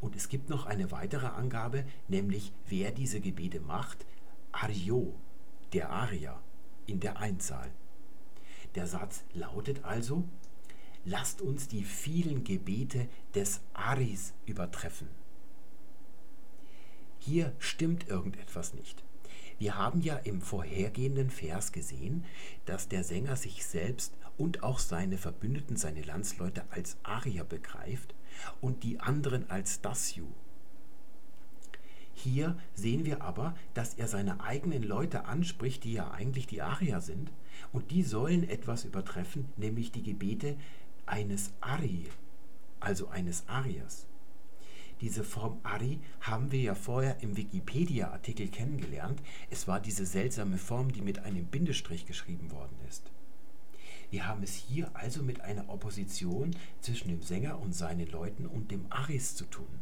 [0.00, 4.06] Und es gibt noch eine weitere Angabe, nämlich wer diese Gebete macht,
[4.52, 5.14] Ario,
[5.74, 6.40] der Arier,
[6.86, 7.70] in der Einzahl.
[8.74, 10.24] Der Satz lautet also,
[11.04, 15.08] lasst uns die vielen Gebete des Aris übertreffen.
[17.18, 19.04] Hier stimmt irgendetwas nicht.
[19.62, 22.24] Wir haben ja im vorhergehenden Vers gesehen,
[22.64, 28.12] dass der Sänger sich selbst und auch seine Verbündeten, seine Landsleute als Arier begreift
[28.60, 30.26] und die anderen als Dasju.
[32.12, 37.00] Hier sehen wir aber, dass er seine eigenen Leute anspricht, die ja eigentlich die Arier
[37.00, 37.30] sind,
[37.72, 40.56] und die sollen etwas übertreffen, nämlich die Gebete
[41.06, 42.08] eines Ari,
[42.80, 44.08] also eines Ariers.
[45.02, 49.20] Diese Form Ari haben wir ja vorher im Wikipedia-Artikel kennengelernt.
[49.50, 53.10] Es war diese seltsame Form, die mit einem Bindestrich geschrieben worden ist.
[54.10, 58.70] Wir haben es hier also mit einer Opposition zwischen dem Sänger und seinen Leuten und
[58.70, 59.80] dem Aris zu tun.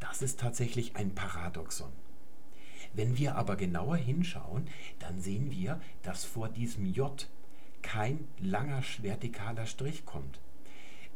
[0.00, 1.92] Das ist tatsächlich ein Paradoxon.
[2.94, 4.66] Wenn wir aber genauer hinschauen,
[4.98, 7.28] dann sehen wir, dass vor diesem J
[7.82, 10.40] kein langer vertikaler Strich kommt.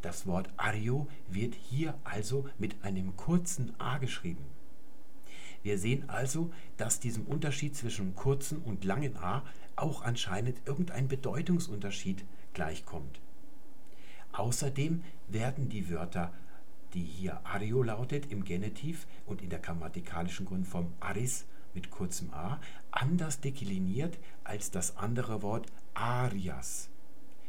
[0.02, 4.44] Das Wort Ario wird hier also mit einem kurzen a geschrieben.
[5.62, 9.42] Wir sehen also, dass diesem Unterschied zwischen kurzen und langen a
[9.74, 13.20] auch anscheinend irgendein Bedeutungsunterschied gleichkommt.
[14.32, 16.32] Außerdem werden die Wörter,
[16.94, 22.60] die hier Ario lautet im Genitiv und in der grammatikalischen Grundform aris mit kurzem a,
[22.92, 26.88] anders dekliniert als das andere Wort arias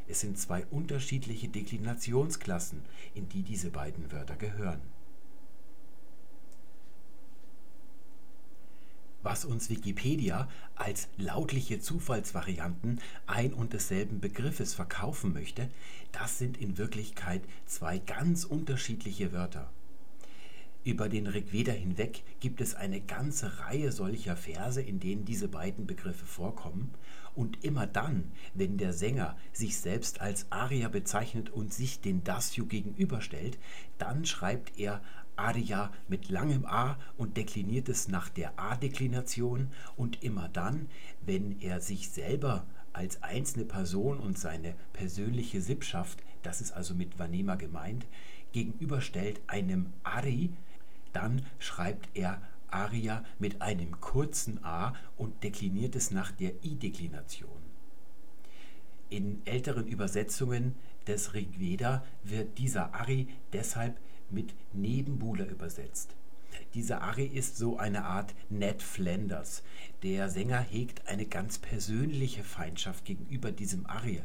[0.09, 2.81] es sind zwei unterschiedliche Deklinationsklassen,
[3.13, 4.81] in die diese beiden Wörter gehören.
[9.21, 15.69] Was uns Wikipedia als lautliche Zufallsvarianten ein und desselben Begriffes verkaufen möchte,
[16.11, 19.69] das sind in Wirklichkeit zwei ganz unterschiedliche Wörter.
[20.85, 25.85] Über den Rigveda hinweg gibt es eine ganze Reihe solcher Verse, in denen diese beiden
[25.85, 26.93] Begriffe vorkommen.
[27.35, 32.65] Und immer dann, wenn der Sänger sich selbst als Arya bezeichnet und sich den Dasyu
[32.65, 33.57] gegenüberstellt,
[33.97, 35.01] dann schreibt er
[35.35, 39.71] Arya mit langem A und dekliniert es nach der A-Deklination.
[39.97, 40.87] Und immer dann,
[41.25, 47.19] wenn er sich selber als einzelne Person und seine persönliche Sippschaft, das ist also mit
[47.19, 48.07] Vanema gemeint,
[48.53, 50.51] gegenüberstellt einem Ari,
[51.13, 52.41] dann schreibt er
[52.71, 57.49] Aria mit einem kurzen a und dekliniert es nach der i-Deklination.
[59.09, 60.75] In älteren Übersetzungen
[61.07, 66.15] des Rigveda wird dieser Ari deshalb mit Nebenbuhler übersetzt.
[66.75, 69.63] Dieser Ari ist so eine Art Ned Flanders.
[70.03, 74.21] Der Sänger hegt eine ganz persönliche Feindschaft gegenüber diesem Ari.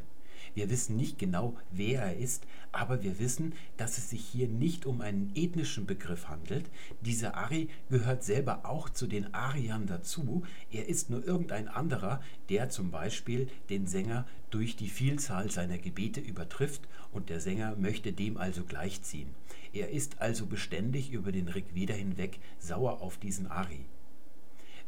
[0.55, 4.87] Wir wissen nicht genau, wer er ist, aber wir wissen, dass es sich hier nicht
[4.87, 6.71] um einen ethnischen Begriff handelt.
[7.01, 10.45] Dieser Ari gehört selber auch zu den Ariern dazu.
[10.71, 16.21] Er ist nur irgendein anderer, der zum Beispiel den Sänger durch die Vielzahl seiner Gebete
[16.21, 19.35] übertrifft und der Sänger möchte dem also gleichziehen.
[19.73, 23.85] Er ist also beständig über den Rigveda hinweg sauer auf diesen Ari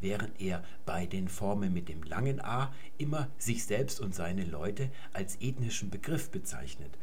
[0.06, 4.88] während er bei den Formen mit dem langen a immer sich selbst und seine Leute
[5.12, 6.96] als ethnischen Begriff bezeichnet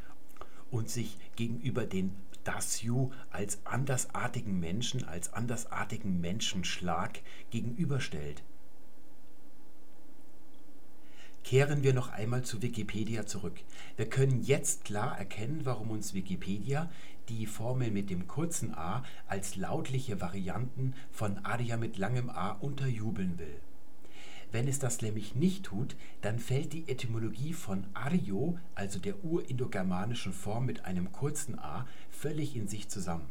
[0.71, 7.19] und sich gegenüber den Dasyu als andersartigen Menschen, als andersartigen Menschenschlag
[7.51, 8.41] gegenüberstellt.
[11.43, 13.59] Kehren wir noch einmal zu Wikipedia zurück.
[13.97, 16.89] Wir können jetzt klar erkennen, warum uns Wikipedia
[17.29, 23.39] die Formel mit dem kurzen a als lautliche Varianten von Aria mit langem a unterjubeln
[23.39, 23.59] will.
[24.51, 30.31] Wenn es das nämlich nicht tut, dann fällt die Etymologie von Ario, also der urindogermanischen
[30.31, 33.25] Form mit einem kurzen a, völlig in sich zusammen.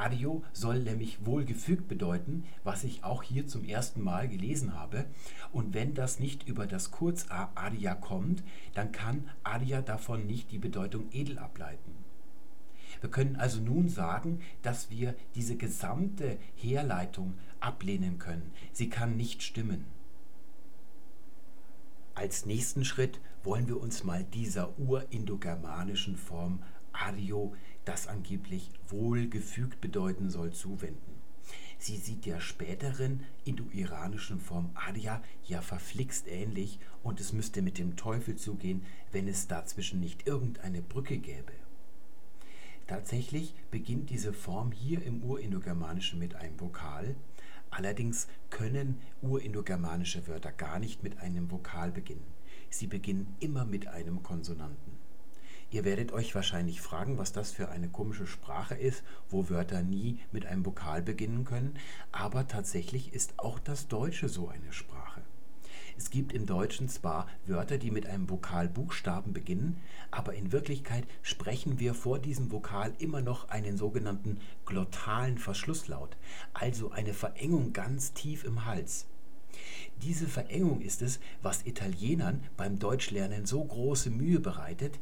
[0.00, 5.04] Adio soll nämlich wohlgefügt bedeuten, was ich auch hier zum ersten Mal gelesen habe.
[5.52, 8.42] Und wenn das nicht über das Kurz-A Adia kommt,
[8.74, 11.99] dann kann Adia davon nicht die Bedeutung edel ableiten.
[13.00, 18.52] Wir können also nun sagen, dass wir diese gesamte Herleitung ablehnen können.
[18.72, 19.84] Sie kann nicht stimmen.
[22.14, 30.28] Als nächsten Schritt wollen wir uns mal dieser urindogermanischen Form Adio, das angeblich wohlgefügt bedeuten
[30.28, 31.20] soll, zuwenden.
[31.78, 37.96] Sie sieht der späteren indo-iranischen Form Adya ja verflixt ähnlich und es müsste mit dem
[37.96, 41.52] Teufel zugehen, wenn es dazwischen nicht irgendeine Brücke gäbe.
[42.90, 47.14] Tatsächlich beginnt diese Form hier im Urindogermanischen mit einem Vokal,
[47.70, 52.26] allerdings können urindogermanische Wörter gar nicht mit einem Vokal beginnen.
[52.68, 54.98] Sie beginnen immer mit einem Konsonanten.
[55.70, 60.18] Ihr werdet euch wahrscheinlich fragen, was das für eine komische Sprache ist, wo Wörter nie
[60.32, 61.74] mit einem Vokal beginnen können,
[62.10, 64.99] aber tatsächlich ist auch das Deutsche so eine Sprache.
[66.00, 69.76] Es gibt im Deutschen zwar Wörter, die mit einem Vokalbuchstaben beginnen,
[70.10, 76.16] aber in Wirklichkeit sprechen wir vor diesem Vokal immer noch einen sogenannten glottalen Verschlusslaut,
[76.54, 79.08] also eine Verengung ganz tief im Hals.
[80.00, 84.98] Diese Verengung ist es, was Italienern beim Deutschlernen so große Mühe bereitet,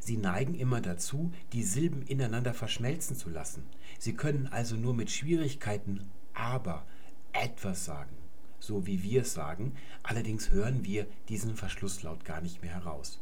[0.00, 3.66] Sie neigen immer dazu, die Silben ineinander verschmelzen zu lassen.
[3.98, 6.86] Sie können also nur mit Schwierigkeiten aber
[7.34, 8.16] etwas sagen,
[8.60, 13.20] so wie wir es sagen, allerdings hören wir diesen Verschlusslaut gar nicht mehr heraus.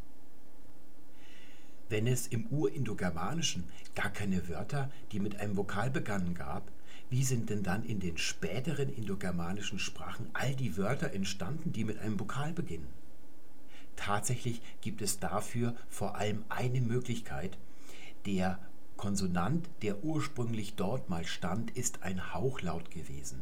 [1.89, 3.65] Wenn es im Urindogermanischen
[3.95, 6.71] gar keine Wörter, die mit einem Vokal begannen gab,
[7.11, 11.99] wie sind denn dann in den späteren indogermanischen Sprachen all die Wörter entstanden, die mit
[11.99, 12.89] einem Vokal beginnen?
[13.95, 17.57] Tatsächlich gibt es dafür vor allem eine Möglichkeit.
[18.27, 18.59] Der
[18.97, 23.41] Konsonant, der ursprünglich dort mal stand, ist ein Hauchlaut gewesen.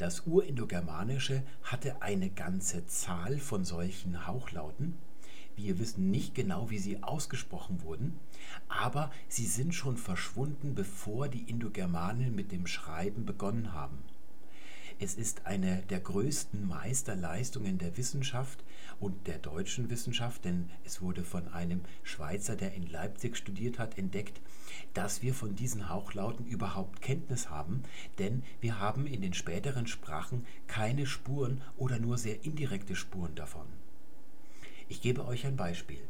[0.00, 4.94] Das Urindogermanische hatte eine ganze Zahl von solchen Hauchlauten.
[5.56, 8.18] Wir wissen nicht genau, wie sie ausgesprochen wurden,
[8.66, 13.98] aber sie sind schon verschwunden, bevor die Indogermanen mit dem Schreiben begonnen haben.
[14.98, 18.64] Es ist eine der größten Meisterleistungen der Wissenschaft
[19.00, 23.98] und der deutschen Wissenschaft, denn es wurde von einem Schweizer, der in Leipzig studiert hat,
[23.98, 24.40] entdeckt,
[24.94, 27.82] dass wir von diesen Hauchlauten überhaupt Kenntnis haben,
[28.18, 33.66] denn wir haben in den späteren Sprachen keine Spuren oder nur sehr indirekte Spuren davon.
[34.88, 36.00] Ich gebe euch ein Beispiel.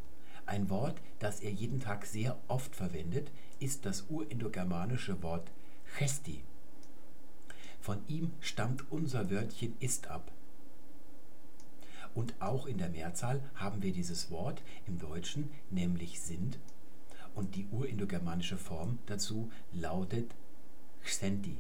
[0.47, 3.31] Ein Wort, das er jeden Tag sehr oft verwendet,
[3.61, 5.51] ist das urindogermanische Wort
[5.97, 6.43] Chesti.
[7.81, 10.33] Von ihm stammt unser Wörtchen ist ab.
[12.15, 16.59] Und auch in der Mehrzahl haben wir dieses Wort im Deutschen, nämlich sind.
[17.35, 20.35] Und die urindogermanische Form dazu lautet
[21.03, 21.57] Xenti.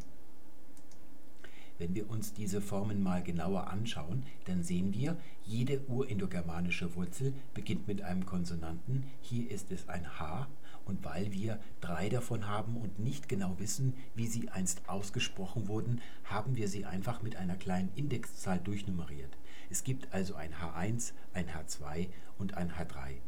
[1.79, 7.89] Wenn wir uns diese Formen mal genauer anschauen, dann sehen wir, jede urindogermanische Wurzel beginnt
[7.89, 9.05] mit einem Konsonanten.
[9.23, 10.47] Hier ist es ein H
[10.91, 16.03] und weil wir drei davon haben und nicht genau wissen, wie sie einst ausgesprochen wurden,
[16.25, 19.39] haben wir sie einfach mit einer kleinen Indexzahl durchnummeriert.
[19.71, 23.19] Es gibt also ein H1, ein H2 und ein H3.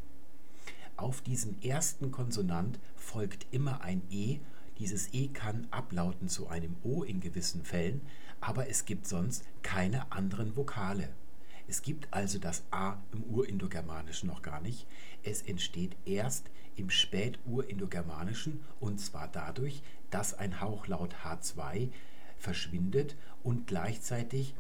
[0.97, 4.41] Auf diesen ersten Konsonant folgt immer ein E.
[4.79, 8.01] Dieses E kann ablauten zu einem O in gewissen Fällen,
[8.41, 11.11] aber es gibt sonst keine anderen Vokale.
[11.69, 14.89] Es gibt also das A im Urindogermanischen noch gar nicht.
[15.23, 21.89] Es entsteht erst im Späturindogermanischen und zwar dadurch, dass ein Hauchlaut H2
[22.39, 24.55] verschwindet und gleichzeitig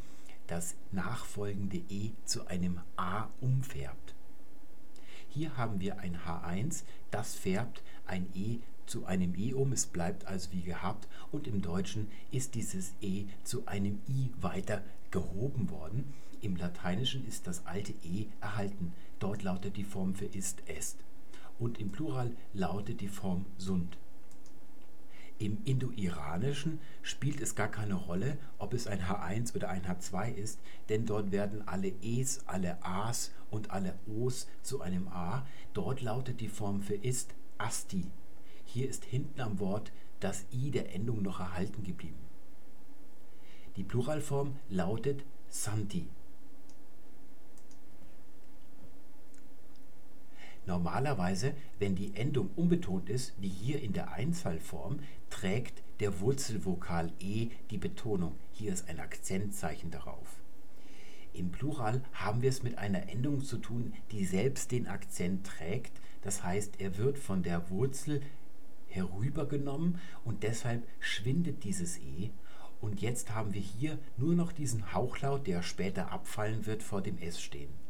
[0.46, 4.14] das nachfolgende E zu einem A umfärbt.
[5.28, 10.26] Hier haben wir ein H1, das färbt ein E zu einem E um, es bleibt
[10.26, 16.12] also wie gehabt und im Deutschen ist dieses E zu einem I weiter gehoben worden.
[16.42, 18.92] Im Lateinischen ist das alte E erhalten.
[19.20, 20.98] Dort lautet die Form für ist, est
[21.62, 23.96] und im Plural lautet die Form sunt.
[25.38, 30.60] Im Indo-Iranischen spielt es gar keine Rolle, ob es ein H1 oder ein H2 ist,
[30.88, 35.46] denn dort werden alle Es, alle As und alle Os zu einem A.
[35.72, 38.06] Dort lautet die Form für ist Asti.
[38.64, 42.18] Hier ist hinten am Wort das I der Endung noch erhalten geblieben.
[43.76, 46.08] Die Pluralform lautet Santi.
[50.66, 57.48] Normalerweise, wenn die Endung unbetont ist, wie hier in der Einzahlform, trägt der Wurzelvokal e
[57.70, 58.36] die Betonung.
[58.52, 60.40] Hier ist ein Akzentzeichen darauf.
[61.32, 65.92] Im Plural haben wir es mit einer Endung zu tun, die selbst den Akzent trägt.
[66.22, 68.20] Das heißt, er wird von der Wurzel
[68.88, 72.30] herübergenommen und deshalb schwindet dieses e.
[72.80, 77.18] Und jetzt haben wir hier nur noch diesen Hauchlaut, der später abfallen wird, vor dem
[77.18, 77.82] s stehen.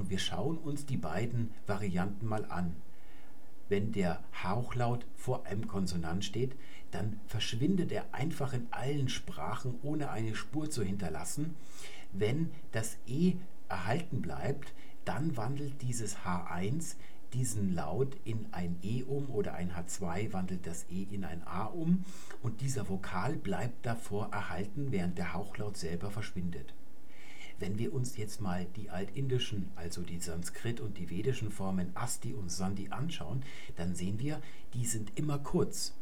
[0.00, 2.74] Und wir schauen uns die beiden Varianten mal an.
[3.68, 6.56] Wenn der Hauchlaut vor einem Konsonant steht,
[6.90, 11.54] dann verschwindet er einfach in allen Sprachen, ohne eine Spur zu hinterlassen.
[12.12, 13.34] Wenn das E
[13.68, 14.72] erhalten bleibt,
[15.04, 16.96] dann wandelt dieses H1
[17.34, 21.66] diesen Laut in ein E um oder ein H2 wandelt das E in ein A
[21.66, 22.06] um
[22.42, 26.72] und dieser Vokal bleibt davor erhalten, während der Hauchlaut selber verschwindet.
[27.60, 32.32] Wenn wir uns jetzt mal die altindischen, also die Sanskrit und die vedischen Formen Asti
[32.32, 33.42] und Sandi anschauen,
[33.76, 34.40] dann sehen wir,
[34.72, 35.94] die sind immer kurz.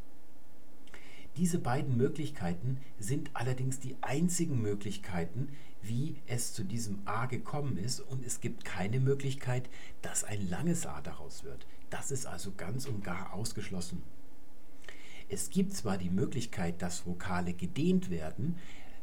[1.36, 5.48] Diese beiden Möglichkeiten sind allerdings die einzigen Möglichkeiten,
[5.82, 9.68] wie es zu diesem A gekommen ist und es gibt keine Möglichkeit,
[10.00, 11.66] dass ein langes A daraus wird.
[11.90, 14.02] Das ist also ganz und gar ausgeschlossen.
[15.28, 18.56] Es gibt zwar die Möglichkeit, dass Vokale gedehnt werden,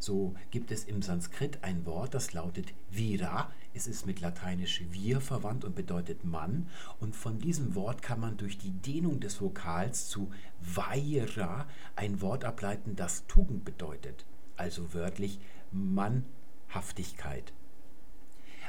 [0.05, 3.51] so gibt es im Sanskrit ein Wort, das lautet Vira.
[3.73, 6.69] Es ist mit lateinisch wir verwandt und bedeutet Mann.
[6.99, 10.31] Und von diesem Wort kann man durch die Dehnung des Vokals zu
[10.61, 14.25] Vaira ein Wort ableiten, das Tugend bedeutet.
[14.55, 15.39] Also wörtlich
[15.71, 16.23] Mann
[16.69, 17.51] Haftigkeit.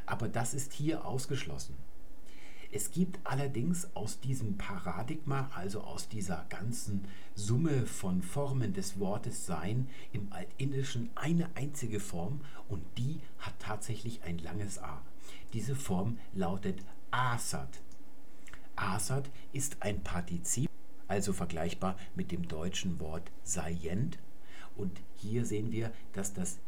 [0.06, 1.76] Aber das ist hier ausgeschlossen.
[2.72, 9.46] Es gibt allerdings aus diesem Paradigma, also aus dieser ganzen Summe von Formen des Wortes
[9.46, 15.02] Sein im Altindischen eine einzige Form und die hat tatsächlich ein langes A.
[15.52, 17.80] Diese Form lautet Asat.
[18.74, 20.68] Asat ist ein Partizip,
[21.08, 24.18] also vergleichbar mit dem deutschen Wort Seient.
[24.76, 26.58] Und hier sehen wir, dass das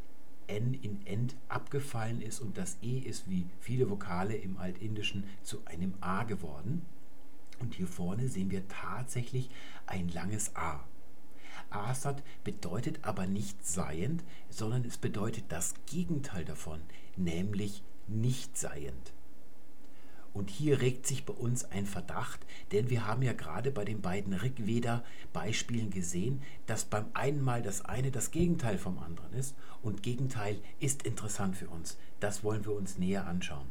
[0.48, 5.64] N in End abgefallen ist und das E ist wie viele Vokale im Altindischen zu
[5.66, 6.82] einem A geworden.
[7.60, 9.50] Und hier vorne sehen wir tatsächlich
[9.86, 10.84] ein langes A.
[11.70, 16.80] Asat bedeutet aber nicht seiend, sondern es bedeutet das Gegenteil davon,
[17.16, 19.12] nämlich nicht seiend.
[20.38, 24.00] Und hier regt sich bei uns ein Verdacht, denn wir haben ja gerade bei den
[24.00, 30.04] beiden Rigveda-Beispielen gesehen, dass beim einen Mal das eine das Gegenteil vom anderen ist und
[30.04, 31.98] Gegenteil ist interessant für uns.
[32.20, 33.66] Das wollen wir uns näher anschauen.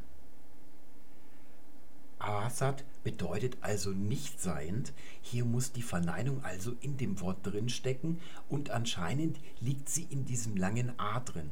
[2.20, 4.91] Asat bedeutet also nicht seiend.
[5.22, 10.26] Hier muss die Verneinung also in dem Wort drin stecken und anscheinend liegt sie in
[10.26, 11.49] diesem langen A drin.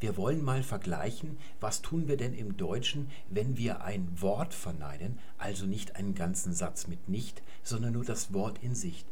[0.00, 5.18] Wir wollen mal vergleichen, was tun wir denn im Deutschen, wenn wir ein Wort verneinen,
[5.38, 9.04] also nicht einen ganzen Satz mit nicht, sondern nur das Wort in sich.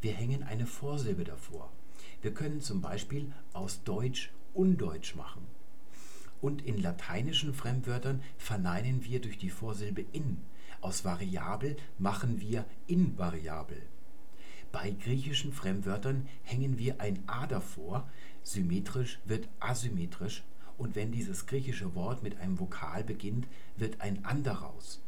[0.00, 1.70] Wir hängen eine Vorsilbe davor.
[2.22, 5.46] Wir können zum Beispiel aus Deutsch Undeutsch machen.
[6.40, 10.38] Und in lateinischen Fremdwörtern verneinen wir durch die Vorsilbe in.
[10.80, 13.82] Aus variabel machen wir invariabel.
[14.72, 18.08] Bei griechischen Fremdwörtern hängen wir ein a davor,
[18.52, 20.44] symmetrisch wird asymmetrisch
[20.78, 23.46] und wenn dieses griechische Wort mit einem Vokal beginnt,
[23.76, 25.00] wird ein an daraus.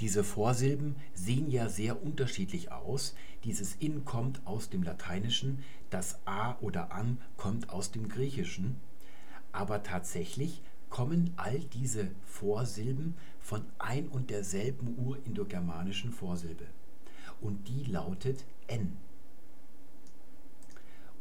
[0.00, 3.14] Diese Vorsilben sehen ja sehr unterschiedlich aus.
[3.44, 8.76] Dieses in kommt aus dem Lateinischen, das a oder an kommt aus dem Griechischen.
[9.52, 16.66] Aber tatsächlich kommen all diese Vorsilben von ein und derselben urindogermanischen Vorsilbe
[17.42, 18.96] und die lautet N.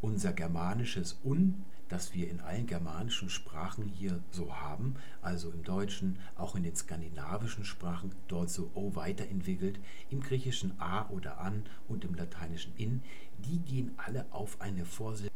[0.01, 6.17] Unser germanisches Un, das wir in allen germanischen Sprachen hier so haben, also im Deutschen,
[6.35, 9.79] auch in den skandinavischen Sprachen dort so O weiterentwickelt,
[10.09, 13.03] im Griechischen A oder An und im Lateinischen In,
[13.39, 15.35] die gehen alle auf eine Vorsilbe,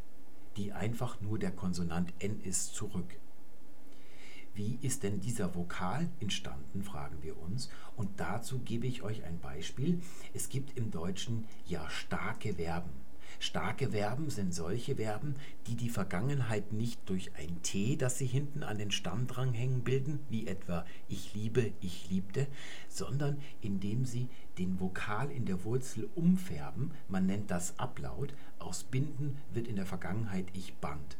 [0.58, 3.18] die einfach nur der Konsonant N ist, zurück.
[4.56, 7.70] Wie ist denn dieser Vokal entstanden, fragen wir uns.
[7.98, 10.02] Und dazu gebe ich euch ein Beispiel.
[10.34, 13.05] Es gibt im Deutschen ja starke Verben.
[13.40, 15.36] Starke Verben sind solche Verben,
[15.68, 20.20] die die Vergangenheit nicht durch ein T, das sie hinten an den Stammdrang hängen, bilden,
[20.30, 22.48] wie etwa ich liebe, ich liebte,
[22.88, 29.38] sondern indem sie den Vokal in der Wurzel umfärben, man nennt das Ablaut, aus binden
[29.54, 31.18] wird in der Vergangenheit ich band.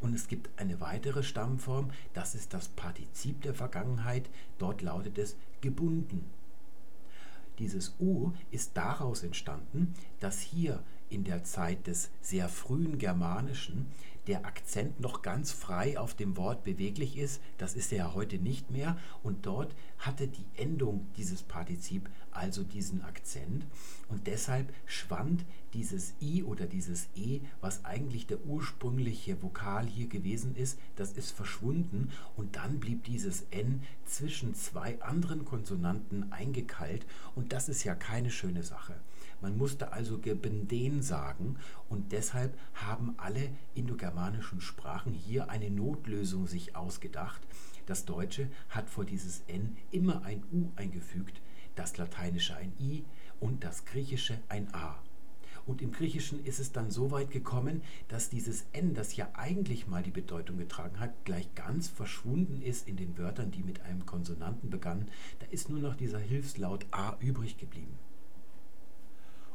[0.00, 4.30] Und es gibt eine weitere Stammform, das ist das Partizip der Vergangenheit.
[4.58, 6.24] Dort lautet es gebunden.
[7.58, 13.86] Dieses U ist daraus entstanden, dass hier in der Zeit des sehr frühen Germanischen
[14.28, 17.40] der Akzent noch ganz frei auf dem Wort beweglich ist.
[17.56, 18.98] Das ist er ja heute nicht mehr.
[19.22, 23.64] Und dort hatte die Endung dieses Partizip also diesen Akzent.
[24.08, 30.54] Und deshalb schwand dieses I oder dieses E, was eigentlich der ursprüngliche Vokal hier gewesen
[30.54, 32.10] ist, das ist verschwunden.
[32.36, 37.06] Und dann blieb dieses N zwischen zwei anderen Konsonanten eingekeilt.
[37.34, 39.00] Und das ist ja keine schöne Sache.
[39.40, 41.56] Man musste also Gebenden sagen
[41.88, 47.40] und deshalb haben alle indogermanischen Sprachen hier eine Notlösung sich ausgedacht.
[47.86, 51.40] Das Deutsche hat vor dieses N immer ein U eingefügt,
[51.76, 53.04] das Lateinische ein I
[53.40, 54.98] und das Griechische ein A.
[55.66, 59.86] Und im Griechischen ist es dann so weit gekommen, dass dieses N, das ja eigentlich
[59.86, 64.06] mal die Bedeutung getragen hat, gleich ganz verschwunden ist in den Wörtern, die mit einem
[64.06, 65.08] Konsonanten begannen.
[65.40, 67.98] Da ist nur noch dieser Hilfslaut A übrig geblieben.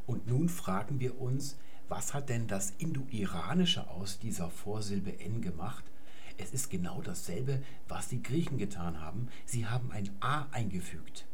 [0.06, 1.58] Und nun fragen wir uns,
[1.90, 5.84] was hat denn das Indo-Iranische aus dieser Vorsilbe N gemacht?
[6.38, 9.28] Es ist genau dasselbe, was die Griechen getan haben.
[9.46, 11.26] Sie haben ein A eingefügt.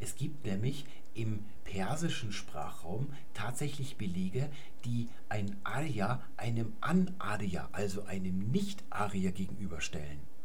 [0.00, 4.50] Es gibt nämlich im persischen Sprachraum tatsächlich Belege,
[4.84, 10.35] die ein Arya einem An-Arya, also einem Nicht-Arya gegenüberstellen.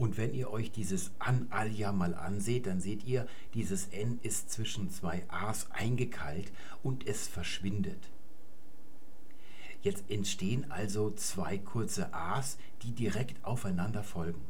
[0.00, 4.88] Und wenn ihr euch dieses An-Arya mal anseht, dann seht ihr, dieses N ist zwischen
[4.88, 6.50] zwei A's eingekeilt
[6.82, 8.10] und es verschwindet.
[9.82, 14.40] Jetzt entstehen also zwei kurze A's, die direkt aufeinander folgen.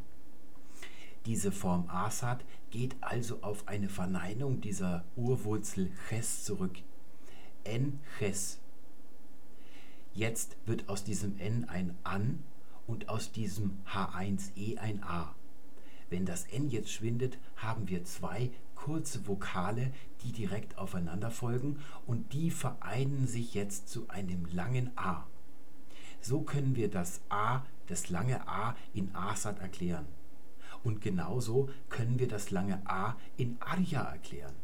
[1.27, 6.77] Diese Form Asad geht also auf eine Verneinung dieser Urwurzel Ches zurück.
[7.65, 8.61] N Ches.
[10.15, 12.45] Jetzt wird aus diesem N ein An
[12.87, 15.35] und aus diesem H1E ein A.
[16.11, 19.93] Wenn das N jetzt schwindet, haben wir zwei kurze Vokale,
[20.23, 25.27] die direkt aufeinander folgen und die vereinen sich jetzt zu einem langen A.
[26.21, 30.07] So können wir das A, das lange A in Asad erklären.
[30.83, 34.55] Und genauso können wir das lange A in Arya erklären.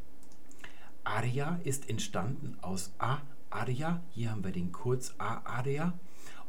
[1.05, 3.19] Arya ist entstanden aus A,
[3.51, 4.03] Arya.
[4.11, 5.93] Hier haben wir den Kurz A, Arya.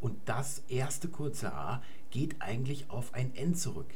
[0.02, 3.94] Und das erste kurze A geht eigentlich auf ein N zurück.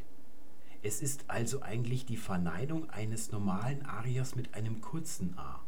[0.84, 5.62] Es ist also eigentlich die Verneinung eines normalen Arias mit einem kurzen A.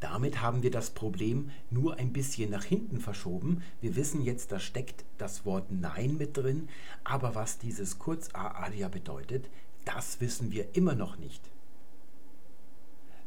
[0.00, 3.62] Damit haben wir das Problem nur ein bisschen nach hinten verschoben.
[3.80, 6.68] Wir wissen jetzt, da steckt das Wort Nein mit drin,
[7.04, 9.48] aber was dieses Kurz-A-Aria bedeutet,
[9.84, 11.42] das wissen wir immer noch nicht.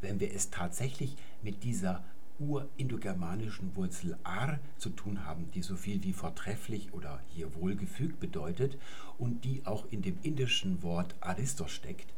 [0.01, 2.03] Wenn wir es tatsächlich mit dieser
[2.39, 8.77] urindogermanischen Wurzel ar zu tun haben, die so viel wie vortrefflich oder hier wohlgefügt bedeutet
[9.17, 12.13] und die auch in dem indischen Wort Aristos steckt,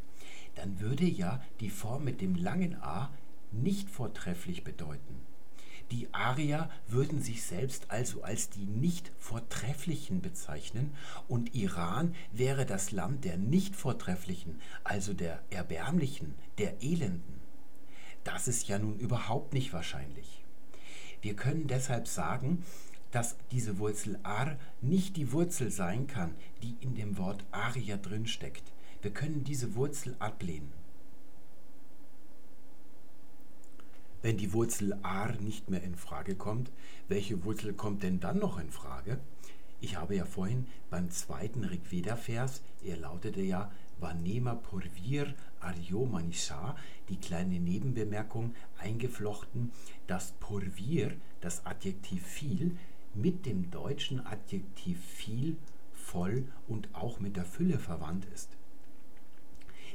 [0.56, 3.10] dann würde ja die Form mit dem langen a
[3.52, 5.16] nicht vortrefflich bedeuten.
[5.92, 10.94] Die Arier würden sich selbst also als die nicht Vortrefflichen bezeichnen
[11.28, 17.39] und Iran wäre das Land der nicht Vortrefflichen, also der Erbärmlichen, der Elenden.
[18.24, 20.44] Das ist ja nun überhaupt nicht wahrscheinlich.
[21.22, 22.64] Wir können deshalb sagen,
[23.12, 28.64] dass diese Wurzel ar nicht die Wurzel sein kann, die in dem Wort Arier drinsteckt.
[29.02, 30.72] Wir können diese Wurzel ablehnen.
[34.22, 36.72] Wenn die Wurzel ar nicht mehr in Frage kommt,
[37.08, 39.20] welche Wurzel kommt denn dann noch in Frage?
[39.82, 46.76] Ich habe ja vorhin beim zweiten Rigveda-Vers, er lautete ja Vanema Purvir Aryo Manisha,
[47.10, 49.72] die kleine Nebenbemerkung eingeflochten,
[50.08, 52.78] dass Purvir, das Adjektiv viel,
[53.14, 55.58] mit dem deutschen Adjektiv viel,
[55.94, 58.58] voll und auch mit der Fülle verwandt ist.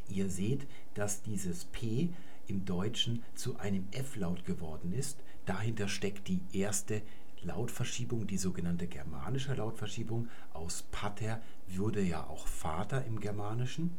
[0.09, 2.11] Ihr seht, dass dieses P
[2.47, 5.19] im Deutschen zu einem F-Laut geworden ist.
[5.47, 7.03] Dahinter steckt die erste
[7.43, 10.29] Lautverschiebung, die sogenannte germanische Lautverschiebung.
[10.53, 13.97] Aus Pater würde ja auch Vater im Germanischen.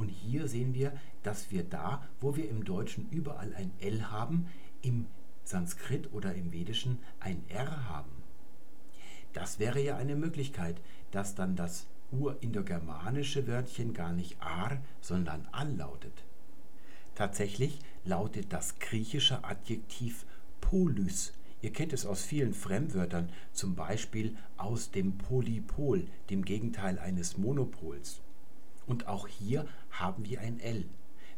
[0.00, 4.46] Und hier sehen wir, dass wir da, wo wir im Deutschen überall ein L haben,
[4.80, 5.04] im
[5.44, 8.10] Sanskrit oder im Vedischen ein R haben.
[9.34, 10.80] Das wäre ja eine Möglichkeit,
[11.10, 16.24] dass dann das urindogermanische Wörtchen gar nicht ar, sondern al lautet.
[17.14, 20.24] Tatsächlich lautet das griechische Adjektiv
[20.62, 21.34] polys.
[21.60, 28.22] Ihr kennt es aus vielen Fremdwörtern, zum Beispiel aus dem Polypol, dem Gegenteil eines Monopols.
[28.90, 30.84] Und auch hier haben wir ein L.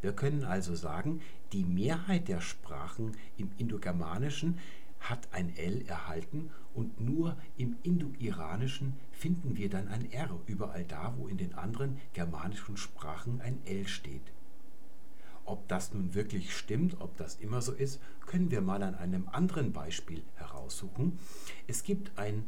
[0.00, 1.20] Wir können also sagen,
[1.53, 4.59] die Mehrheit der Sprachen im Indogermanischen
[5.00, 11.12] hat ein L erhalten und nur im Indo-Iranischen finden wir dann ein R, überall da,
[11.18, 14.32] wo in den anderen germanischen Sprachen ein L steht.
[15.44, 19.28] Ob das nun wirklich stimmt, ob das immer so ist, können wir mal an einem
[19.30, 21.18] anderen Beispiel heraussuchen.
[21.66, 22.44] Es gibt ein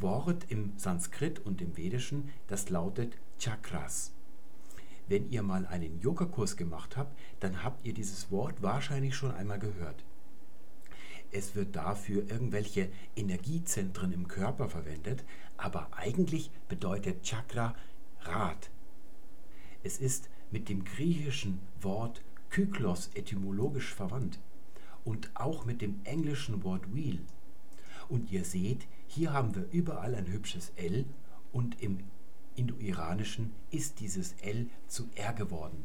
[0.00, 4.10] Wort im Sanskrit und im Vedischen, das lautet Chakras.
[5.06, 9.58] Wenn ihr mal einen Yoga-Kurs gemacht habt, dann habt ihr dieses Wort wahrscheinlich schon einmal
[9.58, 10.04] gehört.
[11.30, 15.24] Es wird dafür irgendwelche Energiezentren im Körper verwendet,
[15.56, 17.74] aber eigentlich bedeutet Chakra
[18.20, 18.70] Rad.
[19.82, 24.38] Es ist mit dem griechischen Wort Kyklos etymologisch verwandt
[25.04, 27.20] und auch mit dem englischen Wort Wheel.
[28.08, 31.04] Und ihr seht, hier haben wir überall ein hübsches L
[31.52, 31.98] und im
[32.56, 35.84] Indo-Iranischen ist dieses L zu R geworden.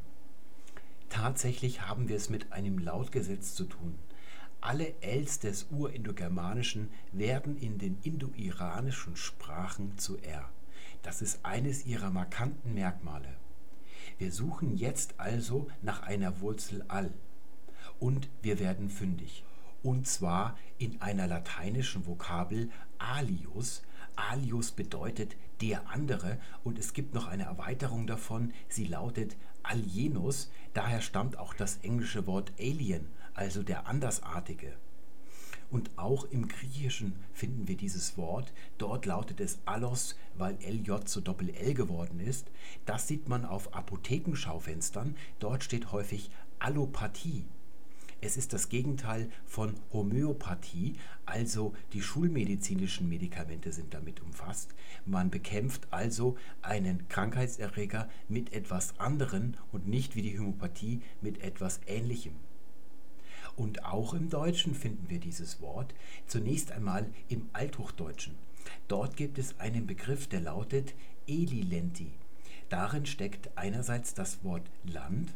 [1.10, 3.98] Tatsächlich haben wir es mit einem Lautgesetz zu tun.
[4.62, 10.50] Alle Els des Urindogermanischen werden in den indoiranischen Sprachen zu R.
[11.02, 13.36] Das ist eines ihrer markanten Merkmale.
[14.18, 17.12] Wir suchen jetzt also nach einer Wurzel all
[18.00, 19.44] und wir werden fündig.
[19.82, 23.82] Und zwar in einer lateinischen Vokabel alius.
[24.16, 31.02] Alius bedeutet der andere und es gibt noch eine Erweiterung davon, sie lautet alienus, daher
[31.02, 34.74] stammt auch das englische Wort alien, also der Andersartige.
[35.72, 38.52] Und auch im Griechischen finden wir dieses Wort.
[38.80, 42.48] Dort lautet es Allos, weil LJ zu Doppel-L geworden ist.
[42.88, 45.16] Das sieht man auf Apothekenschaufenstern.
[45.38, 47.46] Dort steht häufig Allopathie.
[48.22, 50.96] Es ist das Gegenteil von Homöopathie,
[51.26, 54.76] also die schulmedizinischen Medikamente sind damit umfasst.
[55.06, 61.80] Man bekämpft also einen Krankheitserreger mit etwas anderem und nicht wie die Homöopathie mit etwas
[61.88, 62.34] Ähnlichem.
[63.56, 65.94] Und auch im Deutschen finden wir dieses Wort,
[66.28, 68.36] zunächst einmal im Althochdeutschen.
[68.88, 70.94] Dort gibt es einen Begriff, der lautet
[71.28, 72.12] Elilenti.
[72.70, 75.34] Darin steckt einerseits das Wort Land.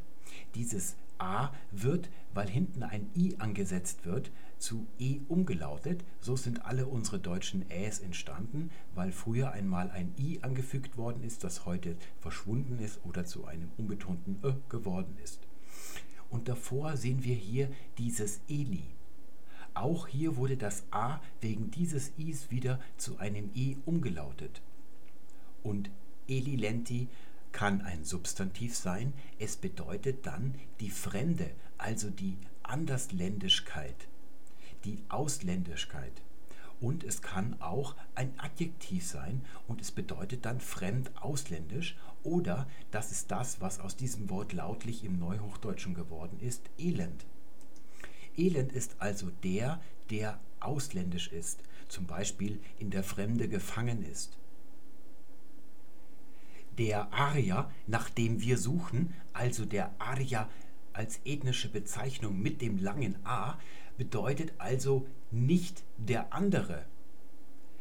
[0.56, 6.04] Dieses A wird, weil hinten ein I angesetzt wird, zu E umgelautet.
[6.22, 11.44] So sind alle unsere deutschen Äs entstanden, weil früher einmal ein I angefügt worden ist,
[11.44, 15.40] das heute verschwunden ist oder zu einem unbetonten Ö geworden ist.
[16.30, 18.86] Und davor sehen wir hier dieses Eli.
[19.76, 24.62] Auch hier wurde das A wegen dieses Is wieder zu einem E umgelautet.
[25.62, 25.90] Und
[26.28, 27.08] Elilenti
[27.54, 29.14] kann ein Substantiv sein.
[29.40, 34.08] Es bedeutet dann die Fremde, also die Andersländischkeit,
[34.84, 36.22] die Ausländischkeit.
[36.82, 43.12] Und es kann auch ein Adjektiv sein und es bedeutet dann fremd ausländisch oder das
[43.12, 47.26] ist das, was aus diesem Wort lautlich im Neuhochdeutschen geworden ist, Elend.
[48.36, 49.80] Elend ist also der,
[50.10, 54.38] der ausländisch ist, zum Beispiel in der Fremde gefangen ist.
[56.78, 60.50] Der Arier, nach dem wir suchen, also der Arier
[60.94, 63.58] als ethnische Bezeichnung mit dem langen A,
[63.98, 66.86] bedeutet also nicht der andere,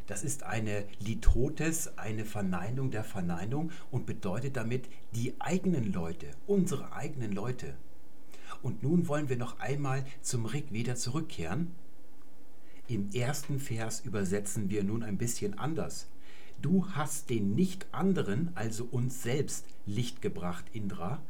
[0.07, 6.93] das ist eine Litotes, eine Verneinung der Verneinung und bedeutet damit die eigenen Leute, unsere
[6.93, 7.75] eigenen Leute.
[8.63, 11.73] Und nun wollen wir noch einmal zum Rig wieder zurückkehren.
[12.89, 16.09] Im ersten Vers übersetzen wir nun ein bisschen anders.
[16.63, 21.21] Du hast den nicht anderen, also uns selbst, Licht gebracht, Indra,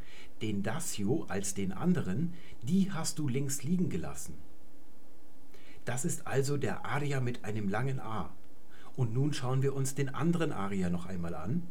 [0.43, 4.35] den Dasio als den anderen, die hast du links liegen gelassen.
[5.87, 8.31] Das ist also der Arya mit einem langen A.
[8.95, 11.63] Und nun schauen wir uns den anderen Aria noch einmal an.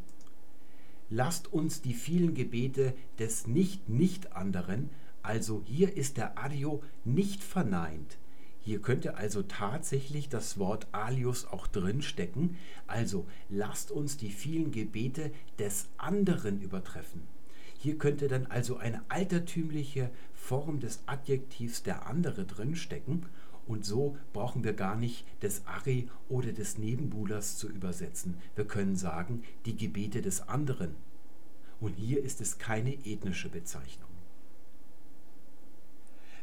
[1.12, 4.90] Lasst uns die vielen Gebete des Nicht-Nicht-Anderen,
[5.22, 8.18] also hier ist der Ario nicht verneint.
[8.64, 12.58] Hier könnte also tatsächlich das Wort alius auch drin stecken.
[12.88, 17.24] Also lasst uns die vielen Gebete des anderen übertreffen.
[17.80, 23.26] Hier könnte dann also eine altertümliche Form des Adjektivs der andere drin stecken
[23.68, 28.38] und so brauchen wir gar nicht des Ari oder des Nebenbuhlers zu übersetzen.
[28.56, 30.96] Wir können sagen, die Gebete des anderen.
[31.80, 34.10] Und hier ist es keine ethnische Bezeichnung.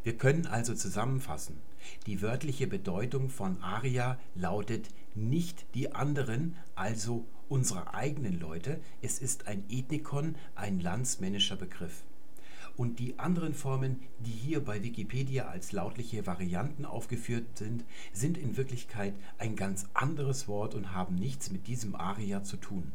[0.03, 1.59] Wir können also zusammenfassen,
[2.07, 9.47] die wörtliche Bedeutung von Aria lautet nicht die anderen, also unsere eigenen Leute, es ist
[9.47, 12.05] ein Ethnikon, ein landsmännischer Begriff.
[12.77, 18.57] Und die anderen Formen, die hier bei Wikipedia als lautliche Varianten aufgeführt sind, sind in
[18.57, 22.93] Wirklichkeit ein ganz anderes Wort und haben nichts mit diesem Aria zu tun.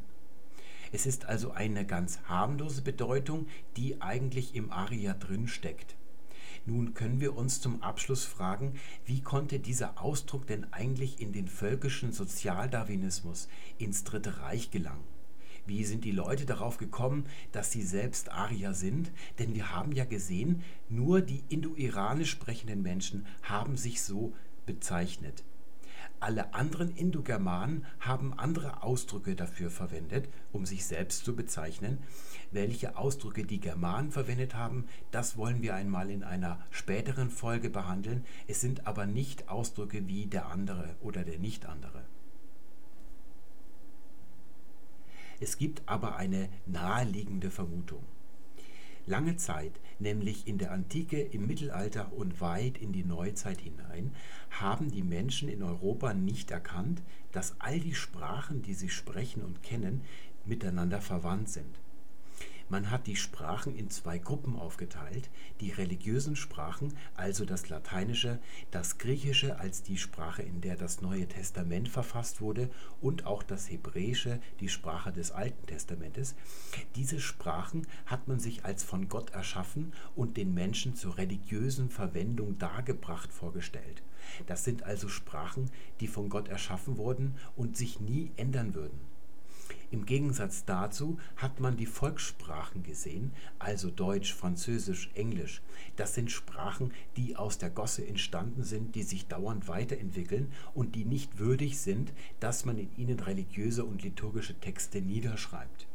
[0.93, 5.95] Es ist also eine ganz harmlose Bedeutung, die eigentlich im Aria drin steckt.
[6.65, 8.73] Nun können wir uns zum Abschluss fragen,
[9.05, 15.03] wie konnte dieser Ausdruck denn eigentlich in den völkischen Sozialdarwinismus, ins Dritte Reich gelangen?
[15.65, 19.11] Wie sind die Leute darauf gekommen, dass sie selbst Arier sind?
[19.39, 24.33] Denn wir haben ja gesehen, nur die indo-iranisch sprechenden Menschen haben sich so
[24.65, 25.43] bezeichnet.
[26.23, 31.97] Alle anderen Indogermanen haben andere Ausdrücke dafür verwendet, um sich selbst zu bezeichnen.
[32.49, 38.23] Welche Ausdrücke die Germanen verwendet haben, das wollen wir einmal in einer späteren Folge behandeln.
[38.47, 42.05] Es sind aber nicht Ausdrücke wie der andere oder der nicht andere.
[45.41, 48.05] Es gibt aber eine naheliegende Vermutung.
[49.05, 54.13] Lange Zeit, nämlich in der Antike, im Mittelalter und weit in die Neuzeit hinein,
[54.49, 57.01] haben die Menschen in Europa nicht erkannt,
[57.33, 60.01] dass all die Sprachen, die sie sprechen und kennen,
[60.45, 61.82] miteinander verwandt sind.
[62.69, 68.39] Man hat die Sprachen in zwei Gruppen aufgeteilt, die religiösen Sprachen, also das Lateinische,
[68.71, 72.69] das Griechische als die Sprache, in der das Neue Testament verfasst wurde,
[73.01, 76.35] und auch das Hebräische, die Sprache des Alten Testamentes.
[76.95, 82.57] Diese Sprachen hat man sich als von Gott erschaffen und den Menschen zur religiösen Verwendung
[82.57, 84.03] dargebracht vorgestellt.
[84.47, 89.12] Das sind also Sprachen, die von Gott erschaffen wurden und sich nie ändern würden.
[89.93, 95.61] Im Gegensatz dazu hat man die Volkssprachen gesehen, also Deutsch, Französisch, Englisch.
[95.97, 101.05] Das sind Sprachen, die aus der Gosse entstanden sind, die sich dauernd weiterentwickeln und die
[101.05, 105.85] nicht würdig sind, dass man in ihnen religiöse und liturgische Texte niederschreibt.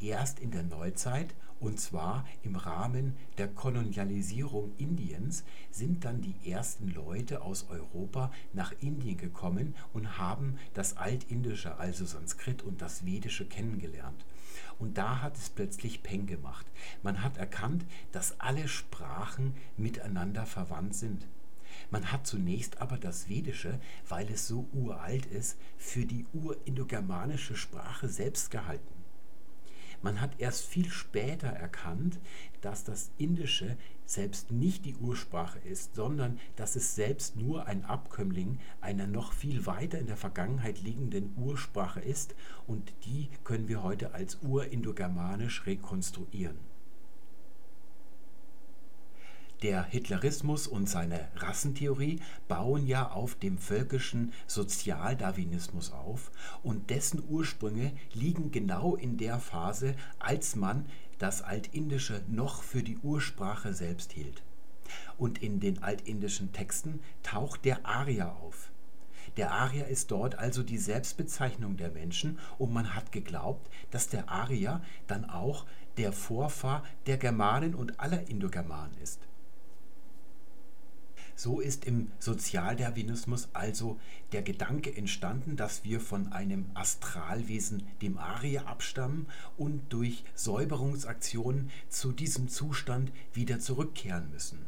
[0.00, 6.88] Erst in der Neuzeit und zwar im Rahmen der Kolonialisierung Indiens sind dann die ersten
[6.88, 13.44] Leute aus Europa nach Indien gekommen und haben das Altindische, also Sanskrit und das Vedische
[13.44, 14.24] kennengelernt.
[14.78, 16.66] Und da hat es plötzlich Peng gemacht.
[17.02, 21.26] Man hat erkannt, dass alle Sprachen miteinander verwandt sind.
[21.90, 28.08] Man hat zunächst aber das Vedische, weil es so uralt ist, für die urindogermanische Sprache
[28.08, 28.99] selbst gehalten.
[30.02, 32.18] Man hat erst viel später erkannt,
[32.62, 33.76] dass das Indische
[34.06, 39.66] selbst nicht die Ursprache ist, sondern dass es selbst nur ein Abkömmling einer noch viel
[39.66, 42.34] weiter in der Vergangenheit liegenden Ursprache ist
[42.66, 46.69] und die können wir heute als urindogermanisch rekonstruieren.
[49.62, 56.30] Der Hitlerismus und seine Rassentheorie bauen ja auf dem völkischen Sozialdarwinismus auf
[56.62, 60.86] und dessen Ursprünge liegen genau in der Phase, als man
[61.18, 64.42] das Altindische noch für die Ursprache selbst hielt.
[65.18, 68.70] Und in den altindischen Texten taucht der Arya auf.
[69.36, 74.30] Der Arier ist dort also die Selbstbezeichnung der Menschen und man hat geglaubt, dass der
[74.30, 75.66] Arier dann auch
[75.98, 79.20] der Vorfahr der Germanen und aller Indogermanen ist.
[81.42, 83.98] So ist im Sozialdarwinismus also
[84.32, 89.26] der Gedanke entstanden, dass wir von einem Astralwesen, dem Arier, abstammen
[89.56, 94.66] und durch Säuberungsaktionen zu diesem Zustand wieder zurückkehren müssen.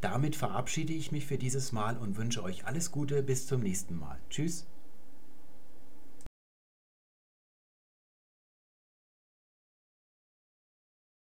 [0.00, 3.98] Damit verabschiede ich mich für dieses Mal und wünsche euch alles Gute bis zum nächsten
[3.98, 4.18] Mal.
[4.30, 4.64] Tschüss.